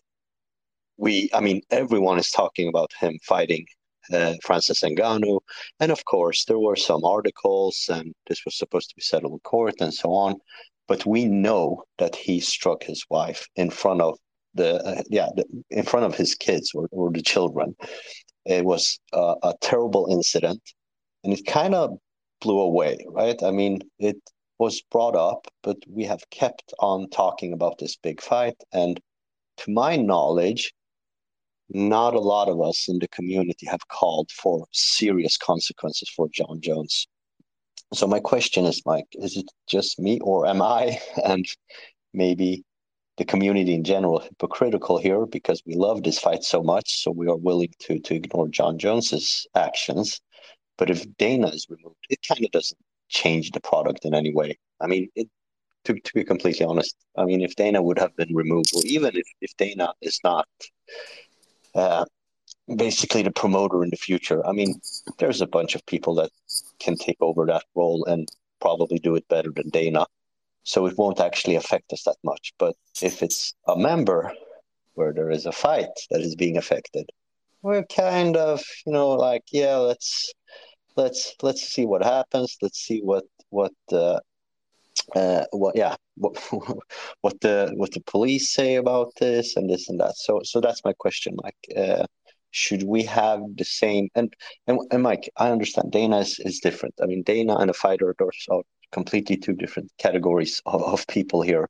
[0.97, 3.65] we, I mean, everyone is talking about him fighting
[4.13, 5.41] uh, Francis Ngannou,
[5.81, 9.41] and of course there were some articles, and this was supposed to be settled in
[9.41, 10.37] court and so on,
[10.89, 14.19] but we know that he struck his wife in front of
[14.55, 17.75] the uh, yeah the, in front of his kids or, or the children
[18.49, 20.63] it was uh, a terrible incident,
[21.23, 21.99] and it kind of
[22.41, 23.41] blew away, right?
[23.43, 24.17] I mean, it
[24.59, 28.57] was brought up, but we have kept on talking about this big fight.
[28.73, 28.99] And
[29.59, 30.73] to my knowledge,
[31.69, 36.63] not a lot of us in the community have called for serious consequences for Jon
[36.63, 37.07] Jones.
[37.93, 41.45] So my question is, Mike, is it just me or am I and
[42.15, 42.65] maybe
[43.19, 47.27] the community in general hypocritical here because we love this fight so much, so we
[47.29, 50.21] are willing to to ignore Jon Jones's actions.
[50.79, 54.57] But if Dana is removed, it kind of doesn't change the product in any way.
[54.81, 55.29] I mean, it,
[55.85, 59.17] to to be completely honest, I mean, if Dana would have been removed, or even
[59.17, 60.49] if if Dana is not.
[61.75, 62.05] Uh,
[62.77, 64.47] basically the promoter in the future.
[64.47, 64.81] I mean,
[65.19, 66.31] there's a bunch of people that
[66.79, 68.29] can take over that role and
[68.61, 70.07] probably do it better than Dana
[70.69, 72.53] so it won't actually affect us that much.
[72.59, 74.33] But if it's a member
[74.95, 77.09] where there is a fight that is being affected,
[77.63, 80.33] we're kind of, you know, like, yeah, let's
[80.97, 82.59] let's let's see what happens.
[82.61, 84.21] Let's see what what uh,
[85.17, 86.37] uh, what yeah what
[87.23, 90.17] what the what the police say about this and this and that.
[90.17, 91.65] So so that's my question, Mike.
[91.75, 92.05] Uh,
[92.51, 94.33] should we have the same and,
[94.67, 96.95] and and Mike, I understand Dana is, is different.
[97.03, 98.15] I mean, Dana and a fighter are
[98.93, 101.69] completely two different categories of, of people here,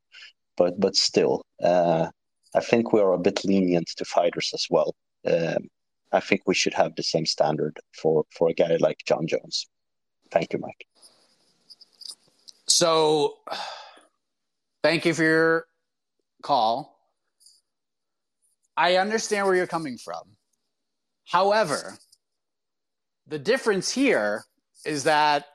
[0.57, 2.09] but but still, uh,
[2.55, 4.95] I think we are a bit lenient to fighters as well.
[5.27, 5.69] Um,
[6.13, 9.67] I think we should have the same standard for for a guy like Jon Jones.
[10.31, 10.87] Thank you, Mike.
[12.67, 13.39] So,
[14.83, 15.67] thank you for your
[16.43, 16.99] call.
[18.77, 20.37] I understand where you're coming from.
[21.25, 21.99] However,
[23.27, 24.45] the difference here
[24.87, 25.47] is that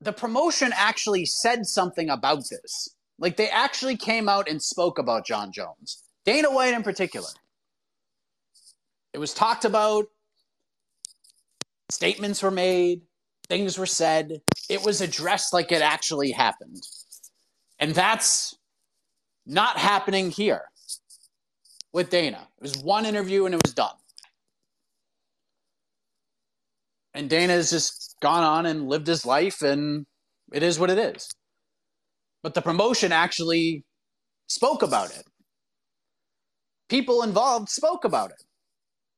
[0.00, 2.94] the promotion actually said something about this.
[3.18, 7.28] Like they actually came out and spoke about Jon Jones, Dana White in particular.
[9.14, 10.06] It was talked about,
[11.90, 13.00] statements were made,
[13.48, 14.42] things were said.
[14.68, 16.82] It was addressed like it actually happened.
[17.78, 18.56] And that's
[19.46, 20.62] not happening here
[21.92, 22.48] with Dana.
[22.58, 23.94] It was one interview and it was done.
[27.16, 30.04] And Dana has just gone on and lived his life, and
[30.52, 31.28] it is what it is.
[32.42, 33.84] But the promotion actually
[34.48, 35.24] spoke about it.
[36.90, 38.42] People involved spoke about it.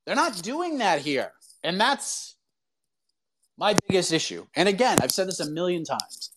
[0.07, 1.33] They're not doing that here.
[1.65, 2.37] And that's
[3.59, 4.47] my biggest issue.
[4.55, 6.31] And again, I've said this a million times.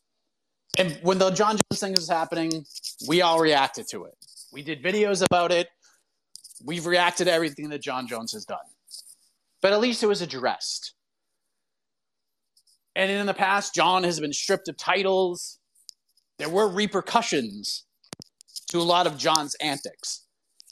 [0.80, 2.66] And when the Jon Jones thing was happening,
[3.08, 4.16] we all reacted to it.
[4.52, 5.70] We did videos about it.
[6.66, 8.58] We've reacted to everything that Jon Jones has done.
[9.62, 10.96] But at least it was addressed.
[12.96, 15.60] And in the past, Jon has been stripped of titles.
[16.38, 17.86] There were repercussions
[18.70, 20.26] to a lot of Jon's antics.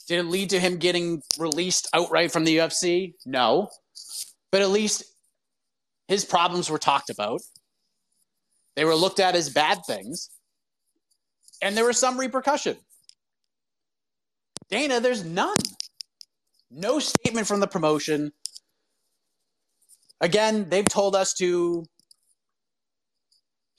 [0.08, 3.14] Did it lead to him getting released outright from the UFC?
[3.24, 3.68] No.
[4.50, 5.04] But at least
[6.08, 7.40] his problems were talked about.
[8.74, 10.30] They were looked at as bad things.
[11.62, 12.76] And there was some repercussion.
[14.70, 15.58] Dana, there's none.
[16.70, 18.32] No statement from the promotion.
[20.20, 21.84] Again, they've told us to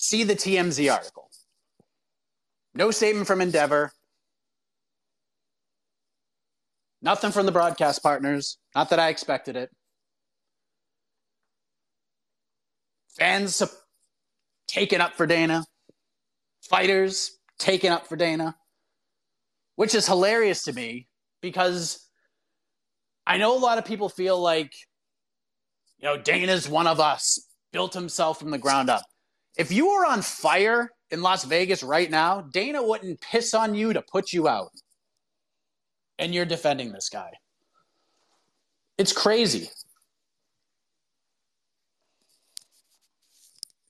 [0.02, 1.30] see the TMZ article.
[2.74, 3.92] No statement from Endeavor.
[7.04, 8.58] Nothing from the broadcast partners.
[8.76, 9.70] Not that I expected it.
[13.18, 13.62] Fans
[14.68, 15.66] taken up for Dana.
[16.64, 18.56] Fighters taken up for Dana.
[19.76, 21.08] Which is hilarious to me
[21.42, 22.08] because
[23.28, 24.74] I know a lot of people feel like,
[26.00, 29.04] you know, Dana's one of us, built himself from the ground up.
[29.58, 33.94] If you were on fire in Las Vegas right now, Dana wouldn't piss on you
[33.94, 34.72] to put you out.
[36.18, 37.32] And you're defending this guy.
[38.98, 39.70] It's crazy.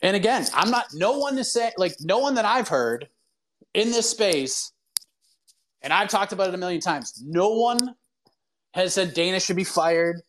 [0.01, 3.07] And again, I'm not no one to say like no one that I've heard
[3.74, 4.72] in this space,
[5.82, 7.22] and I've talked about it a million times.
[7.24, 7.95] No one
[8.74, 10.22] has said Dana should be fired.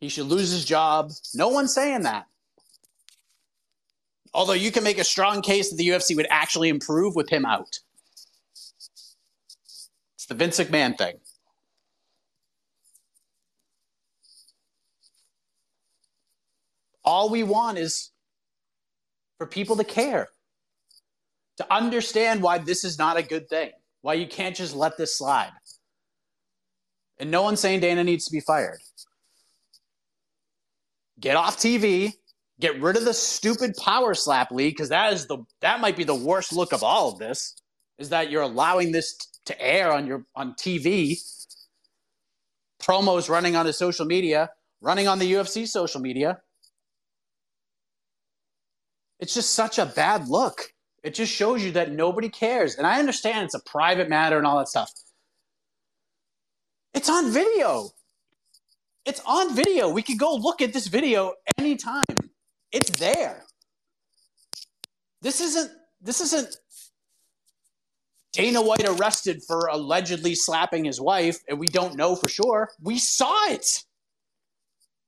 [0.00, 1.10] He should lose his job.
[1.34, 2.26] No one's saying that.
[4.34, 7.44] Although you can make a strong case that the UFC would actually improve with him
[7.44, 7.78] out.
[10.16, 11.14] It's the Vince McMahon thing.
[17.04, 18.10] All we want is
[19.38, 20.28] for people to care,
[21.56, 23.70] to understand why this is not a good thing,
[24.02, 25.52] why you can't just let this slide.
[27.18, 28.80] And no one's saying Dana needs to be fired.
[31.18, 32.12] Get off TV,
[32.60, 36.04] get rid of the stupid power slap league because that is the that might be
[36.04, 37.54] the worst look of all of this
[37.98, 41.16] is that you're allowing this to air on your on TV
[42.82, 44.50] promos running on his social media
[44.80, 46.40] running on the UFC social media.
[49.18, 50.72] It's just such a bad look.
[51.02, 52.76] It just shows you that nobody cares.
[52.76, 54.92] And I understand it's a private matter and all that stuff.
[56.94, 57.90] It's on video.
[59.04, 59.88] It's on video.
[59.88, 62.04] We could go look at this video anytime
[62.72, 63.44] it's there.
[65.22, 66.56] This isn't this isn't
[68.32, 72.70] Dana White arrested for allegedly slapping his wife, and we don't know for sure.
[72.80, 73.84] We saw it.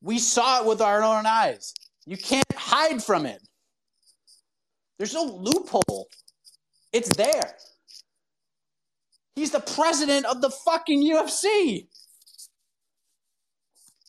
[0.02, 1.74] We saw it with our own eyes.
[2.06, 3.40] You can't hide from it.
[4.98, 6.08] There's no loophole.
[6.92, 7.56] It's there.
[9.36, 11.86] He's the president of the fucking UFC.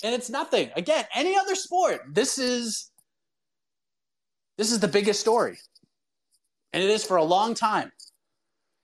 [0.04, 0.72] And it's nothing.
[0.76, 2.91] Again, any other sport, this is
[4.62, 5.58] this is the biggest story.
[6.72, 7.92] And it is for a long time.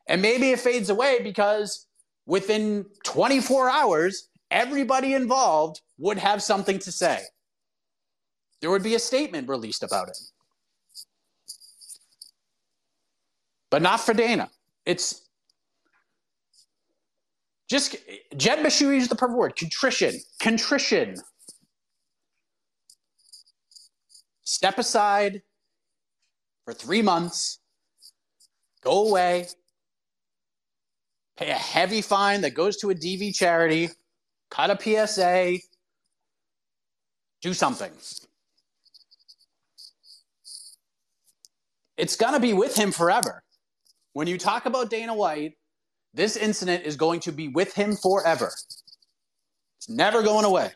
[0.10, 1.86] And maybe it fades away because
[2.26, 7.20] within 24 hours, everybody involved would have something to say.
[8.60, 10.18] There would be a statement released about it.
[13.70, 14.50] But not for Dana.
[14.84, 15.30] It's
[17.70, 17.98] just
[18.36, 20.16] Jed Meshew used the perfect word contrition.
[20.40, 21.18] Contrition.
[24.44, 25.44] Step aside,
[26.68, 27.60] for three months,
[28.84, 29.48] go away,
[31.38, 33.90] pay a heavy fine that goes to a DV charity,
[34.52, 35.60] cut a PSA,
[37.42, 37.92] do something.
[41.96, 43.44] It's going to be with him forever.
[44.12, 45.54] When you talk about Dana White,
[46.14, 48.52] this incident is going to be with him forever.
[49.78, 50.72] It's never going away.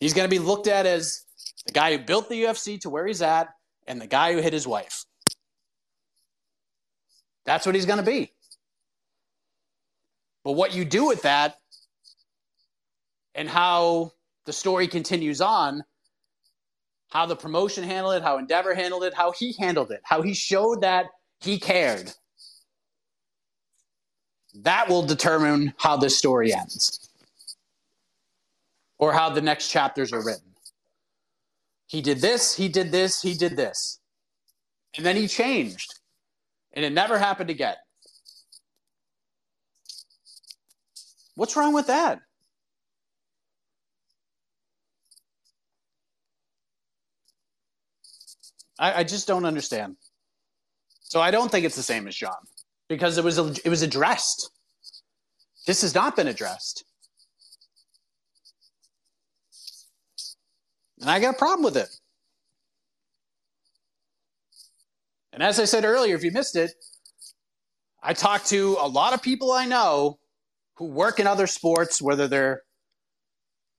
[0.00, 1.26] He's going to be looked at as
[1.66, 3.48] the guy who built the UFC to where he's at,
[3.86, 5.04] and the guy who hit his wife.
[7.44, 8.32] That's what he's going to be.
[10.44, 11.56] But what you do with that
[13.34, 14.12] and how
[14.46, 15.84] the story continues on,
[17.10, 20.34] how the promotion handled it, how Endeavor handled it, how he handled it, how he
[20.34, 21.06] showed that
[21.40, 22.12] he cared.
[24.62, 27.10] That will determine how this story ends
[28.98, 30.55] or how the next chapters are written.
[31.86, 34.00] He did this, he did this, he did this.
[34.96, 35.94] And then he changed.
[36.72, 37.76] And it never happened again.
[41.36, 42.20] What's wrong with that?
[48.78, 49.96] I, I, just don't understand.
[51.00, 52.32] So I don't think it's the same as Jon
[52.88, 54.50] because it was it was addressed.
[55.66, 56.84] This has not been addressed.
[61.00, 61.88] And I got a problem with it.
[65.32, 66.72] And as I said earlier, if you missed it,
[68.02, 70.18] I talked to a lot of people I know
[70.76, 72.62] who work in other sports, whether they're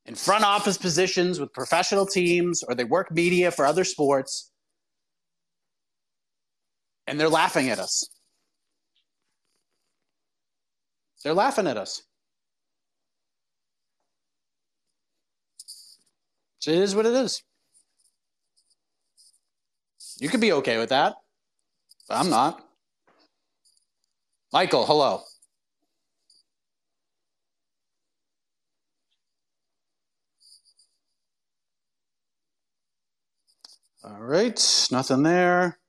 [0.06, 4.52] in front office positions with professional teams or they work media for other sports,
[7.08, 8.08] and they're laughing at us.
[11.24, 12.04] They're laughing at us.
[16.68, 17.42] So it is what it is.
[20.20, 21.14] You could be okay with that,
[22.10, 22.62] but I'm not.
[24.52, 25.22] Michael, hello.
[34.04, 35.80] All right, nothing there.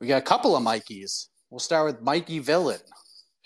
[0.00, 1.28] We got a couple of Mikeys.
[1.48, 2.80] We'll start with Mikey Villain,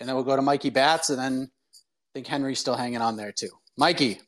[0.00, 3.18] and then we'll go to Mikey Bats, and then I think Henry's still hanging on
[3.18, 3.50] there too.
[3.76, 4.20] Mikey.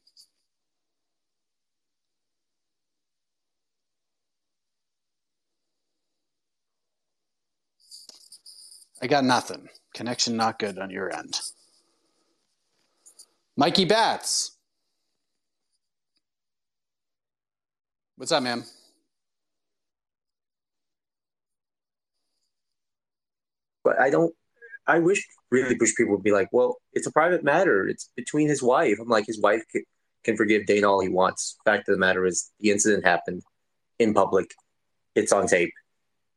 [9.03, 9.69] I got nothing.
[9.95, 11.41] Connection not good on your end.
[13.57, 14.57] Mikey Bats.
[18.17, 18.65] What's up, man?
[23.83, 24.33] But I don't.
[24.87, 27.89] I wish really wish people would be like, well, it's a private matter.
[27.89, 28.99] It's between his wife.
[29.01, 29.83] I'm like, his wife can,
[30.23, 31.57] can forgive Dana all he wants.
[31.65, 33.43] Fact of the matter is, the incident happened
[33.99, 34.55] in public.
[35.15, 35.73] It's on tape.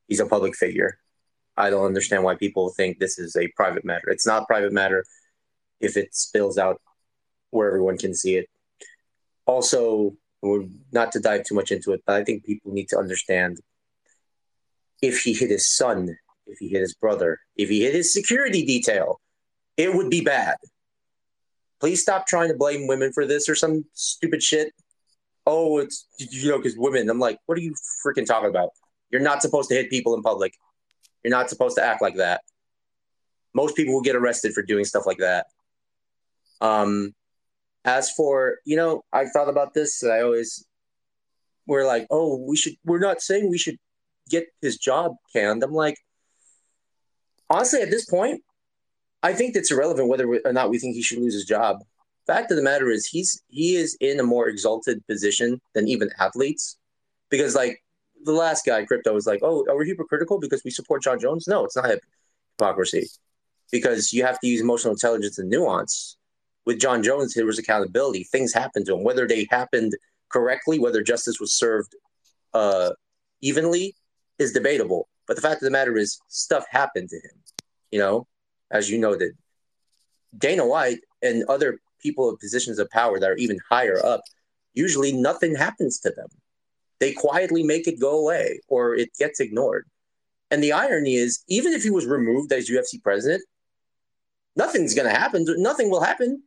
[0.07, 0.97] He's a public figure.
[1.57, 4.09] I don't understand why people think this is a private matter.
[4.09, 5.05] It's not a private matter
[5.79, 6.81] if it spills out
[7.51, 8.49] where everyone can see it.
[9.45, 10.15] Also,
[10.91, 13.59] not to dive too much into it, but I think people need to understand
[15.01, 18.65] if he hit his son, if he hit his brother, if he hit his security
[18.65, 19.21] detail,
[19.77, 20.55] it would be bad.
[21.79, 24.73] Please stop trying to blame women for this or some stupid shit.
[25.45, 27.09] Oh, it's, you know, because women.
[27.09, 27.75] I'm like, what are you
[28.05, 28.69] freaking talking about?
[29.11, 30.53] You're not supposed to hit people in public.
[31.25, 32.41] You're not supposed to act like that.
[33.55, 35.47] Most people will get arrested for doing stuff like that.
[36.61, 37.15] Um,
[37.83, 40.03] as for, you know, I've thought about this.
[40.03, 40.67] I always,
[41.65, 43.77] we're like, oh, we should, we're not saying we should
[44.29, 45.63] get his job canned.
[45.63, 45.97] I'm like,
[47.49, 48.43] honestly, at this point,
[49.23, 51.83] I think it's irrelevant whether or not we think he should lose his job.
[52.27, 56.11] Fact of the matter is, he's he is in a more exalted position than even
[56.19, 56.77] athletes,
[57.31, 57.81] because like
[58.25, 61.47] the last guy, crypto, was like, "Oh, are we hypocritical because we support Jon Jones?"
[61.47, 61.89] No, it's not
[62.57, 63.07] hypocrisy,
[63.71, 66.17] because you have to use emotional intelligence and nuance
[66.65, 68.23] with Jon Jones, there was accountability.
[68.23, 69.93] Things happened to him, whether they happened
[70.29, 71.95] correctly, whether justice was served
[72.53, 72.91] uh,
[73.41, 73.95] evenly,
[74.39, 75.07] is debatable.
[75.27, 77.43] But the fact of the matter is, stuff happened to him.
[77.91, 78.27] You know,
[78.71, 79.33] as you noted,
[80.37, 84.21] Dana White and other people in positions of power that are even higher up,
[84.73, 86.27] usually nothing happens to them.
[86.99, 89.87] They quietly make it go away or it gets ignored.
[90.51, 93.43] And the irony is, even if he was removed as UFC president,
[94.55, 95.45] nothing's going to happen.
[95.57, 96.43] Nothing will happen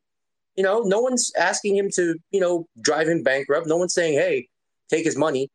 [0.58, 3.68] you know, no one's asking him to, you know, drive him bankrupt.
[3.68, 4.48] No one's saying, hey,
[4.90, 5.48] take his money.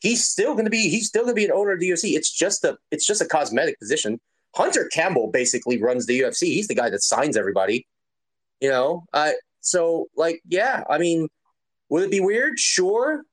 [0.00, 2.14] He's still going to be he's still going to be an owner of the UFC.
[2.14, 4.18] It's just a it's just a cosmetic position.
[4.54, 6.44] Hunter Campbell basically runs the UFC.
[6.44, 7.86] He's the guy that signs everybody.
[8.62, 11.28] You know, uh, so like, yeah, I mean,
[11.90, 12.58] would it be weird?
[12.58, 13.24] Sure,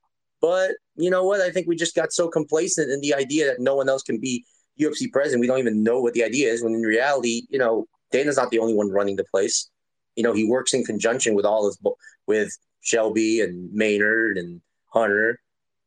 [0.42, 1.40] but you know what?
[1.40, 4.18] I think we just got so complacent in the idea that no one else can
[4.18, 4.44] be
[4.80, 5.40] UFC president.
[5.40, 6.62] We don't even know what the idea is.
[6.62, 9.70] When in reality, you know, Dana's not the only one running the place
[10.16, 11.78] you know, he works in conjunction with all his
[12.26, 14.60] with Shelby and Maynard and
[14.92, 15.40] Hunter.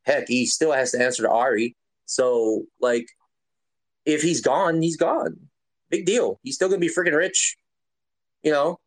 [0.03, 1.75] Heck, he still has to answer to Ari.
[2.05, 3.07] So, like,
[4.05, 5.37] if he's gone, he's gone.
[5.89, 6.39] Big deal.
[6.43, 7.57] He's still gonna be freaking rich.
[8.43, 8.79] You know.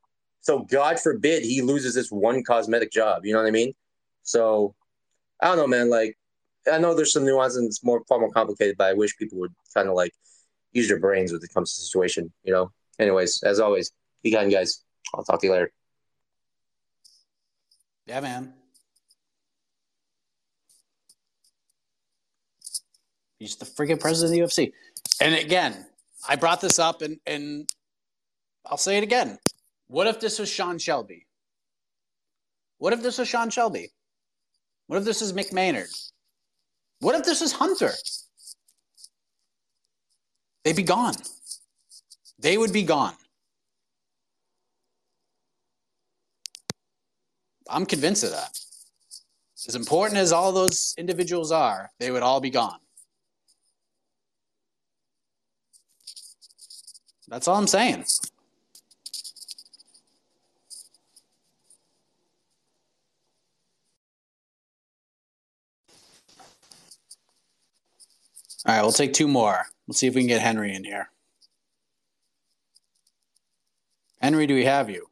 [0.42, 3.26] So God forbid he loses this one cosmetic job.
[3.26, 3.74] You know what I mean?
[4.22, 4.74] So
[5.42, 5.90] I don't know, man.
[5.90, 6.16] Like
[6.70, 9.38] I know there's some nuances and it's more far more complicated, but I wish people
[9.38, 10.12] would kind of like
[10.72, 12.32] use their brains when it comes to the situation.
[12.44, 12.72] You know.
[12.98, 13.92] Anyways, as always,
[14.22, 14.84] be kind, guys.
[15.14, 15.72] I'll talk to you later.
[18.06, 18.52] Yeah, man.
[23.38, 24.72] He's the freaking president of the UFC.
[25.20, 25.86] And again,
[26.28, 27.68] I brought this up and, and
[28.66, 29.38] I'll say it again.
[29.88, 31.26] What if this was Sean Shelby?
[32.78, 33.90] What if this was Sean Shelby?
[34.90, 35.86] What if this is Mick Maynard?
[36.98, 37.92] What if this is Hunter?
[40.64, 41.14] They'd be gone.
[42.40, 43.14] They would be gone.
[47.68, 48.58] I'm convinced of that.
[49.68, 52.80] As important as all those individuals are, they would all be gone.
[57.28, 58.06] That's all I'm saying.
[68.66, 69.64] All right, we'll take two more.
[69.88, 71.10] Let's see if we can get Henry in here.
[74.20, 75.06] Henry, do we have you?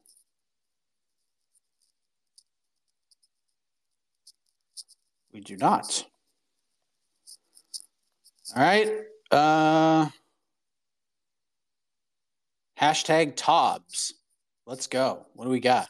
[5.33, 6.05] We do not.
[8.55, 8.91] All right.
[9.31, 10.09] Uh,
[12.79, 14.15] hashtag Tobbs.
[14.67, 15.27] Let's go.
[15.35, 15.89] What do we got?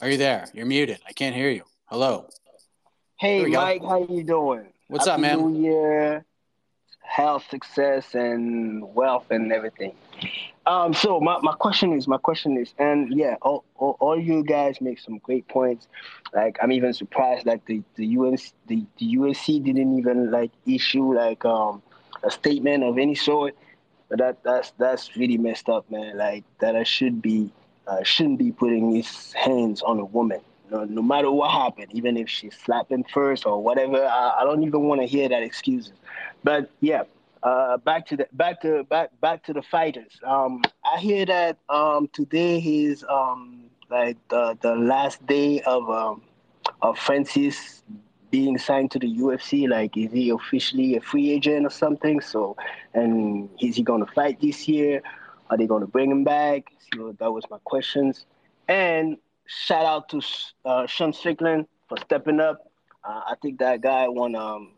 [0.00, 0.46] Are you there?
[0.54, 1.00] You're muted.
[1.06, 1.64] I can't hear you.
[1.86, 2.28] Hello.
[3.18, 3.62] Hey, we go.
[3.62, 4.66] Mike, how you doing?
[4.88, 5.52] What's Happy up, man?
[5.52, 6.26] New Year,
[7.00, 9.94] health, success, and wealth, and everything.
[10.66, 14.44] Um, so my, my question is, my question is, and yeah, all, all, all you
[14.44, 15.88] guys make some great points.
[16.34, 21.14] Like I'm even surprised that the the UNC the, the USC didn't even like issue
[21.14, 21.82] like um
[22.22, 23.56] a statement of any sort.
[24.10, 26.18] But that that's that's really messed up, man.
[26.18, 27.50] Like that I should be
[27.86, 30.40] uh, shouldn't be putting his hands on a woman.
[30.70, 34.44] No, no matter what happened, even if she slapped him first or whatever, I, I
[34.44, 35.92] don't even want to hear that excuses.
[36.42, 37.04] But yeah,
[37.42, 40.18] uh, back to the back to back back to the fighters.
[40.24, 46.22] Um, I hear that um, today is um, like the the last day of um,
[46.82, 47.82] of Francis
[48.30, 49.68] being signed to the UFC.
[49.68, 52.20] Like, is he officially a free agent or something?
[52.20, 52.56] So,
[52.94, 55.02] and is he going to fight this year?
[55.48, 56.72] Are they going to bring him back?
[56.94, 58.26] So that was my questions.
[58.68, 60.20] And shout out to
[60.64, 62.70] uh, Sean Strickland for stepping up.
[63.04, 64.72] Uh, I think that guy want um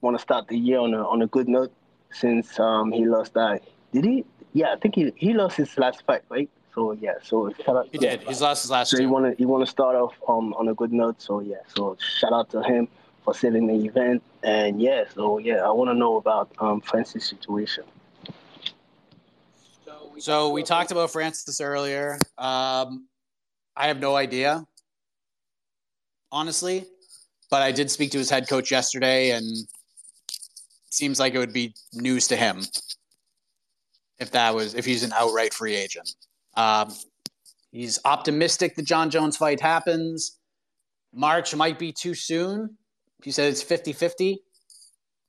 [0.00, 1.72] want to start the year on a on a good note
[2.10, 3.62] since um he lost that.
[3.92, 4.24] Did he?
[4.52, 6.48] Yeah, I think he he lost his last fight, right?
[6.74, 7.88] So yeah, so shout out.
[7.92, 8.22] He did.
[8.22, 10.68] He's lost his last So he want to you want to start off um on
[10.68, 11.20] a good note.
[11.20, 12.88] So yeah, so shout out to him
[13.24, 14.22] for saving the event.
[14.42, 17.84] And yeah, so yeah, I want to know about um Francis' situation.
[20.18, 22.18] So we talked about Francis earlier.
[22.38, 23.06] Um,
[23.76, 24.64] I have no idea,
[26.32, 26.86] honestly,
[27.50, 29.44] but I did speak to his head coach yesterday, and
[30.88, 32.62] seems like it would be news to him
[34.18, 36.10] if that was if he's an outright free agent.
[36.56, 36.90] Um,
[37.70, 40.38] he's optimistic the Jon Jones fight happens.
[41.12, 42.76] March might be too soon.
[43.22, 44.40] He said it's 50 50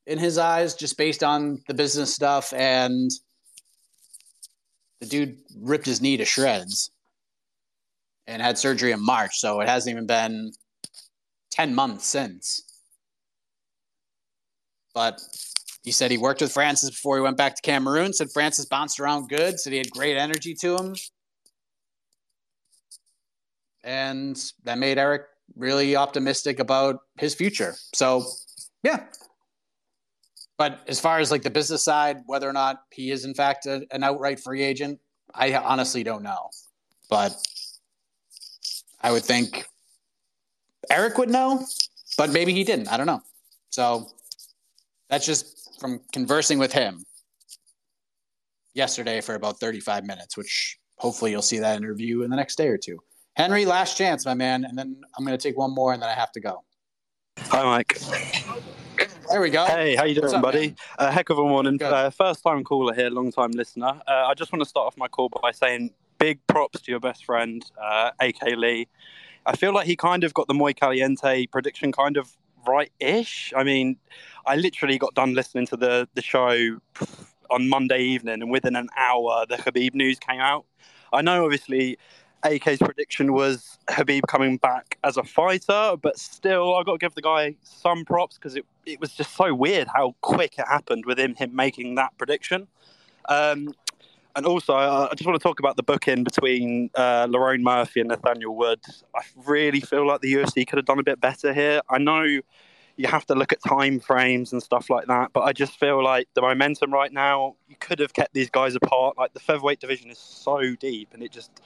[0.05, 2.53] in his eyes, just based on the business stuff.
[2.53, 3.11] And
[5.01, 6.91] the dude ripped his knee to shreds
[8.27, 9.39] and had surgery in March.
[9.39, 10.51] So it hasn't even been
[11.51, 12.61] 10 months since.
[14.93, 15.21] But
[15.83, 18.11] he said he worked with Francis before he went back to Cameroon.
[18.13, 19.59] Said Francis bounced around good.
[19.59, 20.95] Said he had great energy to him.
[23.83, 25.23] And that made Eric
[25.55, 27.75] really optimistic about his future.
[27.95, 28.25] So,
[28.83, 29.05] yeah.
[30.57, 33.65] But as far as like the business side, whether or not he is in fact
[33.65, 34.99] a, an outright free agent,
[35.33, 36.49] I honestly don't know.
[37.09, 37.33] But
[39.01, 39.65] I would think
[40.89, 41.63] Eric would know,
[42.17, 42.87] but maybe he didn't.
[42.87, 43.21] I don't know.
[43.69, 44.07] So
[45.09, 47.03] that's just from conversing with him
[48.73, 52.67] yesterday for about 35 minutes, which hopefully you'll see that interview in the next day
[52.67, 52.99] or two.
[53.35, 56.09] Henry, last chance, my man, and then I'm going to take one more and then
[56.09, 56.63] I have to go.
[57.37, 57.99] Hi, Mike.
[59.29, 59.65] There we go.
[59.65, 60.73] Hey, how you doing, up, buddy?
[60.97, 61.81] A heck of a morning.
[61.81, 64.01] Uh, first time caller here, long time listener.
[64.07, 66.99] Uh, I just want to start off my call by saying big props to your
[66.99, 68.87] best friend, uh, AK Lee.
[69.45, 72.35] I feel like he kind of got the Moy Caliente prediction kind of
[72.67, 73.53] right-ish.
[73.55, 73.97] I mean,
[74.45, 76.79] I literally got done listening to the the show
[77.49, 80.65] on Monday evening, and within an hour, the Khabib news came out.
[81.13, 81.97] I know, obviously,
[82.43, 87.15] AK's prediction was Khabib coming back as a fighter, but still, I got to give
[87.15, 91.05] the guy some props because it, it was just so weird how quick it happened
[91.05, 92.67] with him, him making that prediction.
[93.29, 93.73] Um,
[94.37, 98.55] and also, I just want to talk about the booking between uh, Murphy and Nathaniel
[98.55, 98.79] Wood.
[99.15, 101.81] I really feel like the UFC could have done a bit better here.
[101.89, 105.53] I know you have to look at time frames and stuff like that, but I
[105.53, 109.17] just feel like the momentum right now, you could have kept these guys apart.
[109.17, 111.59] Like the featherweight division is so deep, and it just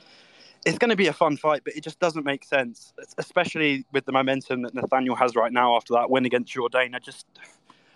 [0.65, 4.06] it's going to be a fun fight, but it just doesn't make sense, especially with
[4.06, 6.95] the momentum that Nathaniel has right now after that win against Jordan.
[6.95, 7.26] I just,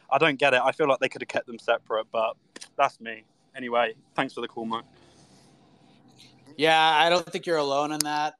[0.09, 0.61] I don't get it.
[0.61, 2.35] I feel like they could have kept them separate, but
[2.75, 3.23] that's me.
[3.55, 4.83] Anyway, thanks for the call, Mike.
[6.57, 8.33] Yeah, I don't think you're alone in that.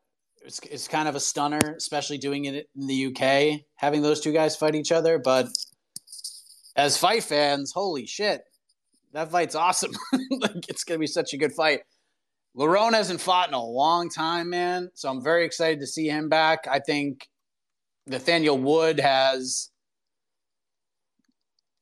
[0.43, 4.31] It's, it's kind of a stunner, especially doing it in the UK, having those two
[4.31, 5.17] guys fight each other.
[5.17, 5.47] But
[6.75, 8.43] as fight fans, holy shit,
[9.13, 9.93] that fight's awesome.
[10.31, 11.81] like, it's to be such a good fight.
[12.55, 14.89] Lerone hasn't fought in a long time, man.
[14.93, 16.67] So I'm very excited to see him back.
[16.69, 17.27] I think
[18.07, 19.71] Nathaniel Wood has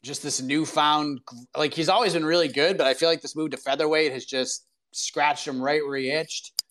[0.04, 1.22] just this newfound,
[1.58, 4.26] like, he's always been really good, but I feel like this move to featherweight has
[4.26, 6.62] just scratched him right where he itched.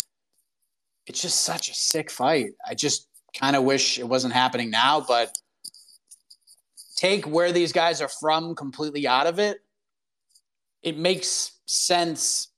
[1.06, 2.50] It's just such a sick fight.
[2.68, 5.32] I just kind of wish it wasn't happening now, but
[6.96, 9.58] take where these guys are from completely out of it.
[10.82, 12.48] It makes sense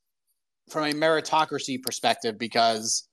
[0.69, 3.09] from a meritocracy perspective because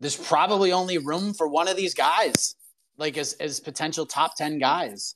[0.00, 2.56] there's probably only room for one of these guys,
[2.96, 5.14] like as as potential top ten guys,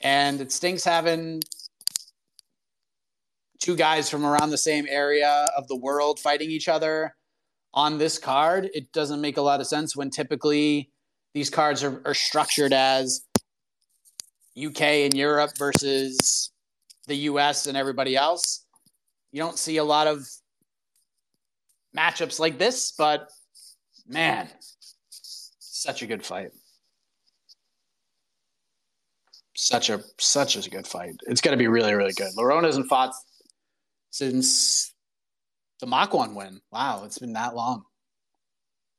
[0.00, 1.42] and it stinks having
[3.58, 7.14] two guys from around the same area of the world fighting each other
[7.74, 8.70] on this card.
[8.74, 10.90] It doesn't make a lot of sense when typically
[11.34, 13.22] these cards are, are structured as
[14.58, 16.50] UK and Europe versus
[17.06, 18.64] the US and everybody else.
[19.32, 20.26] You don't see a lot of
[21.96, 23.28] matchups like this, but
[24.06, 24.48] man,
[25.10, 26.50] such a good fight.
[29.62, 31.16] Such a such a good fight.
[31.26, 32.32] It's going to be really really good.
[32.34, 33.12] Lerone hasn't fought
[34.08, 34.94] since
[35.80, 36.62] the Makwan win.
[36.72, 37.84] Wow, it's been that long.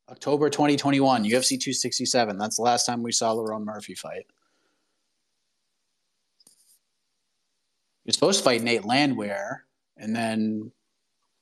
[0.07, 2.37] October 2021, UFC 267.
[2.37, 4.27] That's the last time we saw Lerone Murphy fight.
[8.05, 9.65] Was supposed to fight Nate Landwehr,
[9.97, 10.71] and then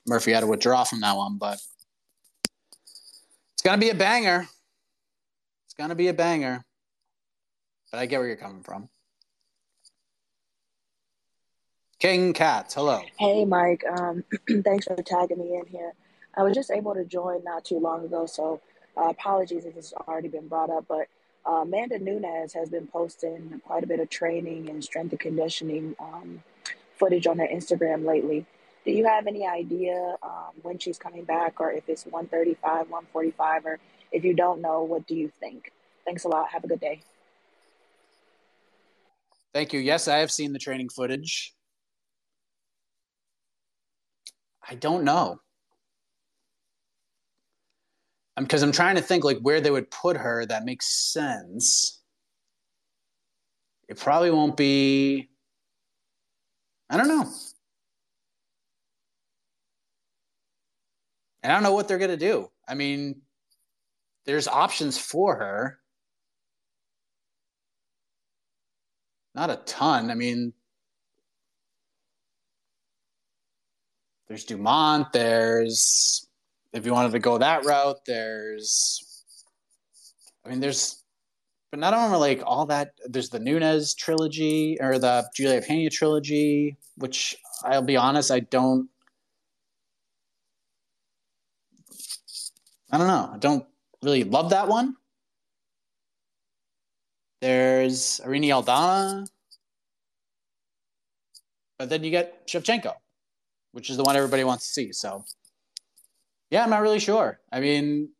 [0.06, 1.58] Murphy had to withdraw from that one, but
[3.52, 4.48] it's going to be a banger.
[5.66, 6.64] It's going to be a banger.
[7.92, 8.88] But I get where you're coming from.
[12.00, 13.02] King Cats, hello.
[13.18, 13.84] Hey, Mike.
[13.86, 14.24] Um,
[14.64, 15.92] thanks for tagging me in here.
[16.34, 18.62] I was just able to join not too long ago, so
[18.96, 20.86] uh, apologies if it's already been brought up.
[20.88, 21.08] But
[21.46, 25.94] uh, Amanda Nunes has been posting quite a bit of training and strength and conditioning
[26.00, 26.42] um,
[26.98, 28.46] footage on her Instagram lately.
[28.86, 33.66] Do you have any idea um, when she's coming back, or if it's 135, 145,
[33.66, 33.78] or
[34.10, 35.70] if you don't know, what do you think?
[36.06, 36.48] Thanks a lot.
[36.48, 37.02] Have a good day.
[39.52, 39.80] Thank you.
[39.80, 41.52] Yes, I have seen the training footage.
[44.68, 45.40] I don't know.
[48.36, 52.00] Because I'm, I'm trying to think like where they would put her that makes sense.
[53.88, 55.28] It probably won't be.
[56.88, 57.30] I don't know.
[61.42, 62.50] And I don't know what they're going to do.
[62.68, 63.22] I mean,
[64.26, 65.78] there's options for her.
[69.34, 70.10] Not a ton.
[70.10, 70.52] I mean,
[74.30, 75.12] there's Dumont.
[75.12, 76.28] There's,
[76.72, 79.24] if you wanted to go that route, there's,
[80.46, 81.02] I mean, there's,
[81.72, 86.76] but not only like all that, there's the Nunes trilogy or the Juliana Pena trilogy,
[86.94, 88.88] which I'll be honest, I don't
[92.92, 93.30] I don't know.
[93.32, 93.66] I don't
[94.02, 94.96] really love that one.
[97.40, 99.26] There's Irene Aldana.
[101.78, 102.94] But then you get Shevchenko,
[103.72, 104.92] which is the one everybody wants to see.
[104.92, 105.24] So,
[106.50, 107.40] yeah, I'm not really sure.
[107.52, 108.10] I mean,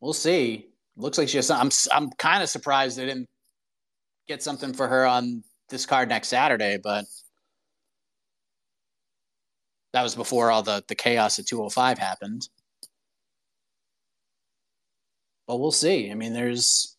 [0.00, 0.68] we'll see.
[0.96, 1.46] Looks like she has.
[1.48, 3.28] Some, I'm I'm kind of surprised they didn't
[4.28, 7.04] get something for her on this card next Saturday, but
[9.92, 12.48] that was before all the, the chaos at 205 happened.
[15.46, 16.10] But we'll see.
[16.10, 16.93] I mean, there's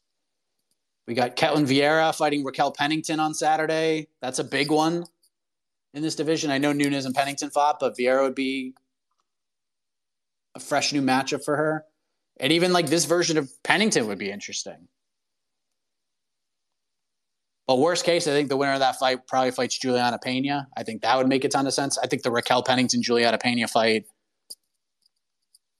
[1.07, 4.07] we got Ketlen Vieira fighting Raquel Pennington on Saturday.
[4.21, 5.05] That's a big one
[5.93, 6.51] in this division.
[6.51, 8.73] I know Nunes and Pennington fought, but Vieira would be
[10.55, 11.85] a fresh new matchup for her.
[12.39, 14.87] And even like this version of Pennington would be interesting.
[17.67, 20.67] But worst case, I think the winner of that fight probably fights Juliana Pena.
[20.77, 21.97] I think that would make a ton of sense.
[21.97, 24.05] I think the Raquel Pennington Juliana Pena fight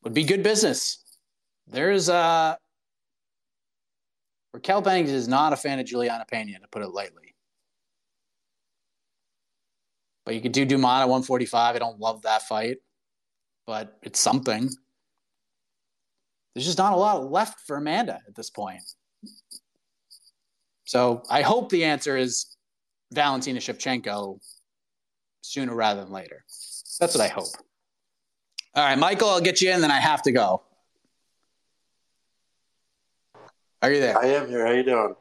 [0.03, 1.03] would be good business.
[1.67, 2.55] There's uh
[4.55, 7.35] Raquel Pennington is not a fan of Juliana Pena, to put it lightly.
[10.25, 11.75] But you could do Dumont at 145.
[11.75, 12.77] I don't love that fight,
[13.67, 14.69] but it's something.
[16.53, 18.79] There's just not a lot left for Amanda at this point.
[20.85, 22.55] So I hope the answer is
[23.11, 24.39] Valentina Shevchenko
[25.41, 26.45] sooner rather than later.
[26.97, 27.49] That's what I hope.
[28.73, 30.63] All right, Michael, I'll get you in, then I have to go.
[33.85, 34.17] Are you there?
[34.17, 34.65] I am here.
[34.65, 35.15] How you doing?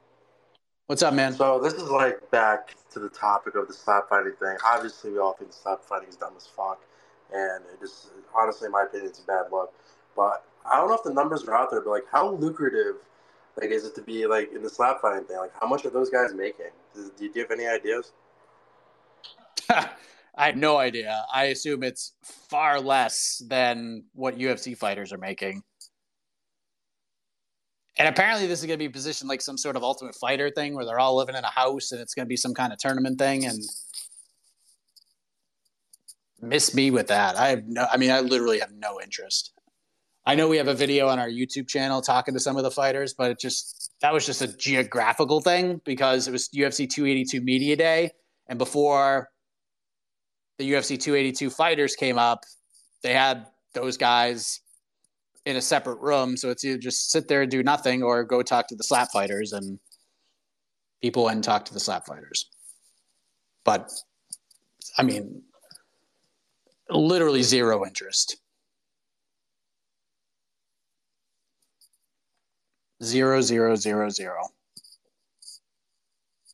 [0.87, 1.35] What's up, man?
[1.35, 4.57] So this is like back to the topic of the slap fighting thing.
[4.65, 6.81] Obviously, we all think slap fighting is dumb as fuck,
[7.31, 9.75] and it just honestly, in my opinion, it's bad luck.
[10.17, 12.95] But I don't know if the numbers are out there, but like, how lucrative
[13.61, 15.37] like, is it to be like in the slap fighting thing?
[15.37, 16.73] Like, how much are those guys making?
[16.95, 18.13] Do, do you have any ideas?
[19.69, 21.23] I have no idea.
[21.31, 25.63] I assume it's far less than what UFC fighters are making.
[27.97, 30.75] And apparently, this is going to be positioned like some sort of Ultimate Fighter thing
[30.75, 32.79] where they're all living in a house and it's going to be some kind of
[32.79, 33.45] tournament thing.
[33.45, 33.63] And
[36.41, 37.37] miss me with that.
[37.37, 37.87] I have no.
[37.91, 39.53] I mean, I literally have no interest.
[40.27, 42.71] I know we have a video on our YouTube channel talking to some of the
[42.71, 47.41] fighters, but it just that was just a geographical thing because it was UFC 282
[47.43, 48.11] Media Day,
[48.49, 49.29] and before
[50.59, 52.45] the UFC 282 fighters came up,
[53.03, 54.61] they had those guys
[55.47, 56.37] in a separate room.
[56.37, 59.11] So it's either just sit there and do nothing or go talk to the slap
[59.13, 59.79] fighters, and
[61.03, 62.51] people and talk to the slap fighters.
[63.65, 63.91] But
[64.99, 65.43] I mean,
[66.91, 68.37] literally zero interest.
[73.03, 74.49] Zero, zero, zero, zero.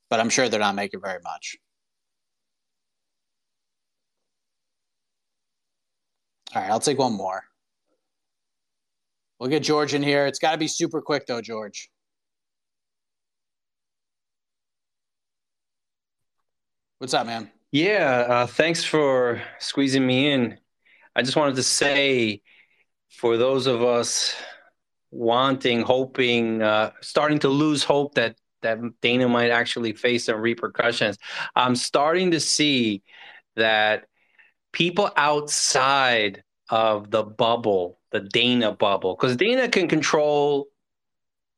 [0.09, 1.57] But I'm sure they're not making very much.
[6.53, 7.45] All right, I'll take one more.
[9.41, 10.27] We'll get George in here.
[10.27, 11.91] It's got to be super quick, though, George.
[16.99, 17.51] What's up, man?
[17.73, 20.59] Yeah, uh, thanks for squeezing me in.
[21.17, 22.43] I just wanted to say
[23.09, 24.35] for those of us
[25.11, 31.17] wanting, hoping, uh, starting to lose hope that that Dana might actually face some repercussions,
[31.57, 33.03] I'm starting to see
[33.57, 34.05] that
[34.73, 40.69] people outside of the bubble, the Dana bubble, because Dana can control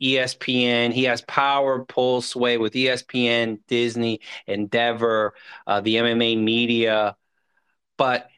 [0.02, 0.92] ESPN.
[0.92, 5.34] He has power, pull, sway with ESPN, Disney, Endeavor,
[5.66, 7.16] uh, the MMA media.
[7.96, 8.28] But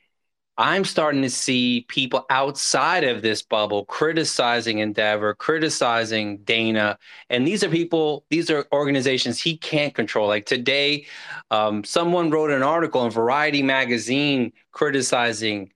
[0.57, 6.99] I'm starting to see people outside of this bubble criticizing Endeavor, criticizing Dana.
[7.29, 10.29] And these are people, these are organizations he can't control.
[10.29, 11.07] Like today,
[11.51, 15.73] um, someone wrote an article in Variety magazine criticizing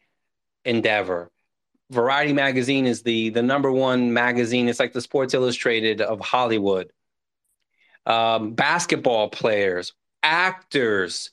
[0.69, 1.31] Endeavor.
[1.90, 4.69] Variety magazine is the the number one magazine.
[4.69, 6.93] It's like the Sports Illustrated of Hollywood.
[8.05, 11.31] Um, basketball players, actors,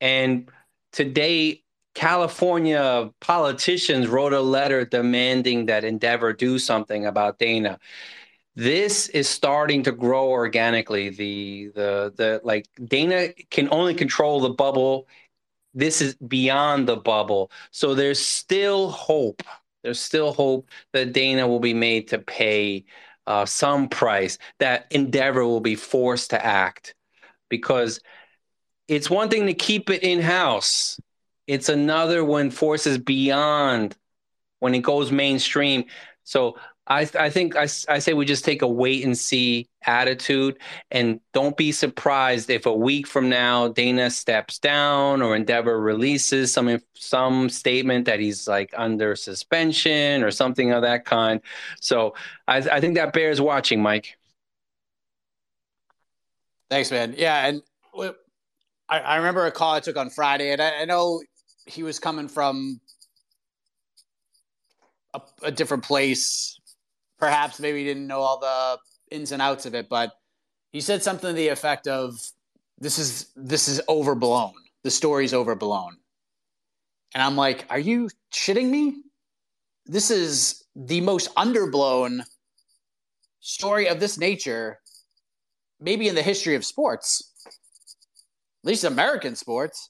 [0.00, 0.50] and
[0.92, 1.62] today
[1.94, 7.78] California politicians wrote a letter demanding that Endeavor do something about Dana.
[8.56, 11.08] This is starting to grow organically.
[11.08, 15.08] The the the like Dana can only control the bubble.
[15.74, 17.50] This is beyond the bubble.
[17.70, 19.42] So there's still hope.
[19.82, 22.84] There's still hope that Dana will be made to pay
[23.26, 26.94] uh, some price, that Endeavor will be forced to act.
[27.50, 28.00] Because
[28.88, 30.98] it's one thing to keep it in house
[31.46, 33.96] it's another when forces beyond
[34.60, 35.84] when it goes mainstream.
[36.24, 36.56] So
[36.86, 40.58] I, I think I, I say we just take a wait and see attitude
[40.90, 46.52] and don't be surprised if a week from now Dana steps down or Endeavor releases
[46.52, 51.40] some some statement that he's like under suspension or something of that kind.
[51.80, 52.14] So
[52.48, 54.18] I, I think that bears watching, Mike.
[56.70, 57.14] Thanks, man.
[57.16, 57.62] Yeah, and
[58.88, 61.22] I, I remember a call I took on Friday, and I, I know
[61.66, 62.80] he was coming from
[65.14, 66.53] a, a different place.
[67.24, 68.78] Perhaps maybe he didn't know all the
[69.10, 70.12] ins and outs of it, but
[70.72, 72.20] he said something to the effect of
[72.76, 74.52] this is this is overblown.
[74.82, 75.96] The story's overblown.
[77.14, 78.96] And I'm like, are you shitting me?
[79.86, 82.24] This is the most underblown
[83.40, 84.80] story of this nature,
[85.80, 89.88] maybe in the history of sports, at least American sports.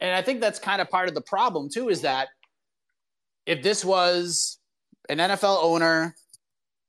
[0.00, 2.30] And I think that's kind of part of the problem too is that
[3.46, 4.58] if this was
[5.08, 6.14] an NFL owner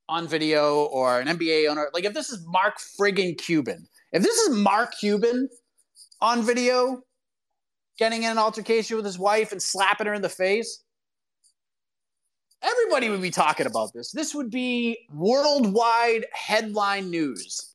[0.08, 4.36] on video or an NBA owner, like if this is Mark friggin' Cuban, if this
[4.36, 5.48] is Mark Cuban
[6.20, 7.02] on video
[7.98, 10.82] getting in an altercation with his wife and slapping her in the face,
[12.62, 14.10] everybody would be talking about this.
[14.10, 17.74] This would be worldwide headline news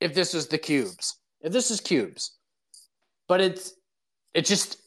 [0.00, 1.18] if this was the cubes.
[1.40, 2.36] If this is cubes.
[3.28, 3.74] But it's
[4.34, 4.80] it just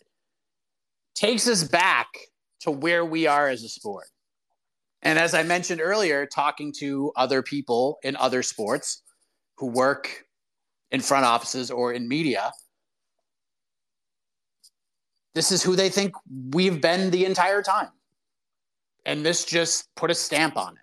[1.16, 2.08] takes us back
[2.62, 4.08] to where we are as a sport.
[5.06, 9.04] And as I mentioned earlier, talking to other people in other sports
[9.58, 10.26] who work
[10.92, 12.52] in front offices or in media,
[15.36, 16.16] this is who they think
[16.52, 17.90] we've been the entire time.
[19.06, 20.80] And this just put a stamp on it.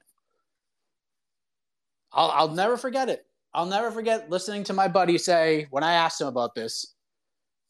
[2.13, 3.27] I'll, I'll never forget it.
[3.53, 6.95] I'll never forget listening to my buddy say, when I asked him about this,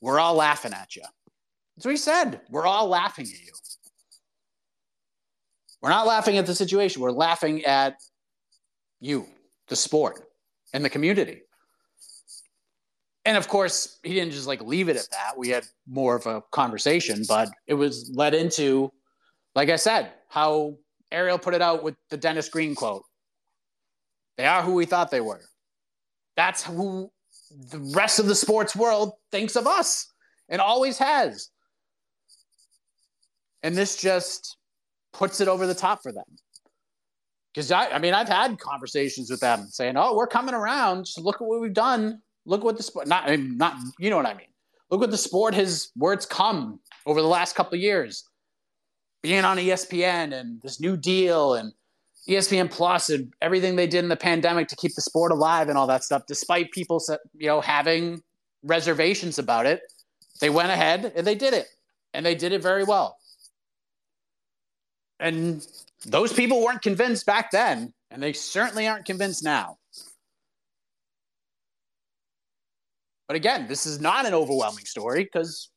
[0.03, 1.03] we're all laughing at you.
[1.77, 2.43] That's what he said.
[2.51, 3.53] We're all laughing at you.
[5.83, 7.03] We're not laughing at the situation.
[7.03, 7.97] We're laughing at
[9.01, 9.27] you,
[9.69, 10.23] the sport,
[10.73, 11.43] and the community.
[13.25, 15.37] And of course, he didn't just like leave it at that.
[15.37, 18.93] We had more of a conversation, but it was led into,
[19.55, 20.77] like I said, how
[21.11, 23.05] Ariel put it out with the Dennis Green quote.
[24.39, 25.41] They are who we thought they were.
[26.37, 27.11] That's who
[27.71, 30.07] the rest of the sports world thinks of us
[30.49, 31.49] and always has.
[33.63, 34.57] And this just
[35.13, 36.25] puts it over the top for them.
[37.53, 41.05] Because I, I mean, I've had conversations with them saying, "Oh, we're coming around.
[41.05, 42.23] Just look at what we've done.
[42.47, 43.07] Look what the sport.
[43.07, 44.47] Not, I mean, not you know what I mean.
[44.91, 48.29] Look what the sport has where it's come over the last couple of years,
[49.23, 51.73] being on ESPN and this new deal and
[52.29, 55.77] ESPN Plus and everything they did in the pandemic to keep the sport alive and
[55.77, 56.23] all that stuff.
[56.27, 57.03] Despite people,
[57.35, 58.23] you know, having
[58.63, 59.81] reservations about it,
[60.41, 61.69] they went ahead and they did it,
[62.15, 63.19] and they did it very well.
[65.23, 65.65] And
[66.05, 69.79] those people weren't convinced back then, and they certainly aren't convinced now.
[73.29, 75.71] But again, this is not an overwhelming story because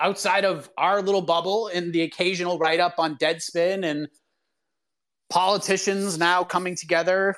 [0.00, 4.08] outside of our little bubble and the occasional write up on Deadspin and
[5.28, 7.36] politicians now coming together,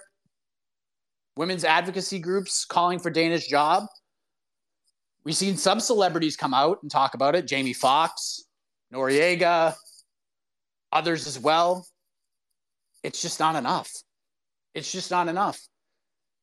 [1.36, 3.82] women's advocacy groups calling for Dana's job,
[5.24, 8.44] we've seen some celebrities come out and talk about it Jamie Foxx,
[8.94, 9.74] Noreaga,
[10.92, 11.86] others as well
[13.02, 13.92] it's just not enough.
[14.74, 15.60] It's just not enough.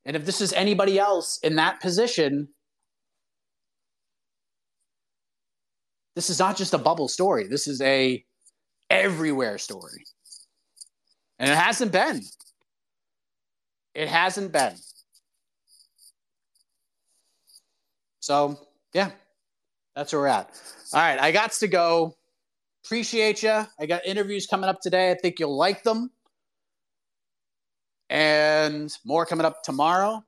[0.06, 2.50] And if this is anybody else in that position,
[6.16, 7.48] this is not just a bubble story.
[7.48, 8.24] This is a
[8.90, 10.04] everywhere story.
[11.38, 12.22] And it hasn't been.
[13.96, 14.76] It hasn't been.
[18.20, 18.60] So,
[18.94, 19.12] yeah,
[19.96, 20.50] that's where we're at.
[20.94, 22.16] All right, I got to go.
[22.86, 23.66] Appreciate you.
[23.80, 25.12] I got interviews coming up today.
[25.12, 26.12] I think you'll like them
[28.10, 30.24] and more coming up tomorrow.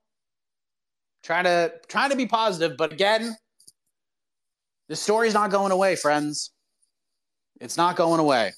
[1.24, 3.36] Trying to trying to be positive, but again,
[4.90, 6.52] the story's not going away, friends.
[7.60, 8.54] It's not going away.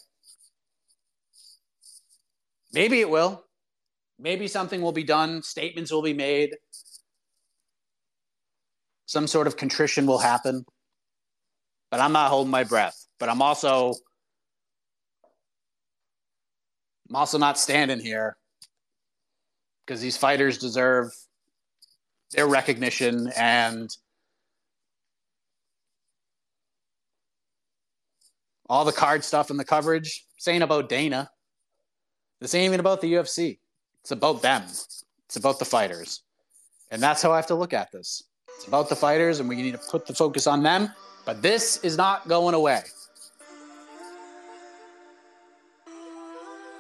[2.73, 3.43] Maybe it will.
[4.17, 6.55] Maybe something will be done, statements will be made.
[9.05, 10.65] Some sort of contrition will happen.
[11.91, 13.02] But I'm not holding my breath.
[13.19, 13.93] But I'm also
[17.09, 18.37] I'm also not standing here
[19.85, 21.13] because these fighters deserve
[22.31, 23.95] their recognition and
[28.67, 30.25] all the card stuff and the coverage.
[30.35, 31.29] This ain't about Dana.
[32.41, 33.59] This ain't even about the UFC.
[34.01, 34.63] It's about them.
[34.63, 36.23] It's about the fighters.
[36.89, 38.23] And that's how I have to look at this.
[38.55, 40.89] It's about the fighters, and we need to put the focus on them.
[41.25, 42.81] But this is not going away.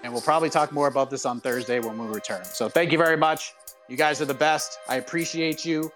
[0.03, 2.43] And we'll probably talk more about this on Thursday when we return.
[2.43, 3.53] So thank you very much.
[3.87, 4.79] You guys are the best.
[4.87, 5.91] I appreciate you.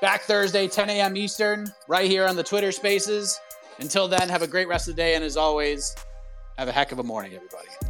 [0.00, 1.16] Back Thursday, 10 a.m.
[1.16, 3.38] Eastern, right here on the Twitter Spaces.
[3.78, 5.14] Until then, have a great rest of the day.
[5.14, 5.94] And as always,
[6.58, 7.89] have a heck of a morning, everybody.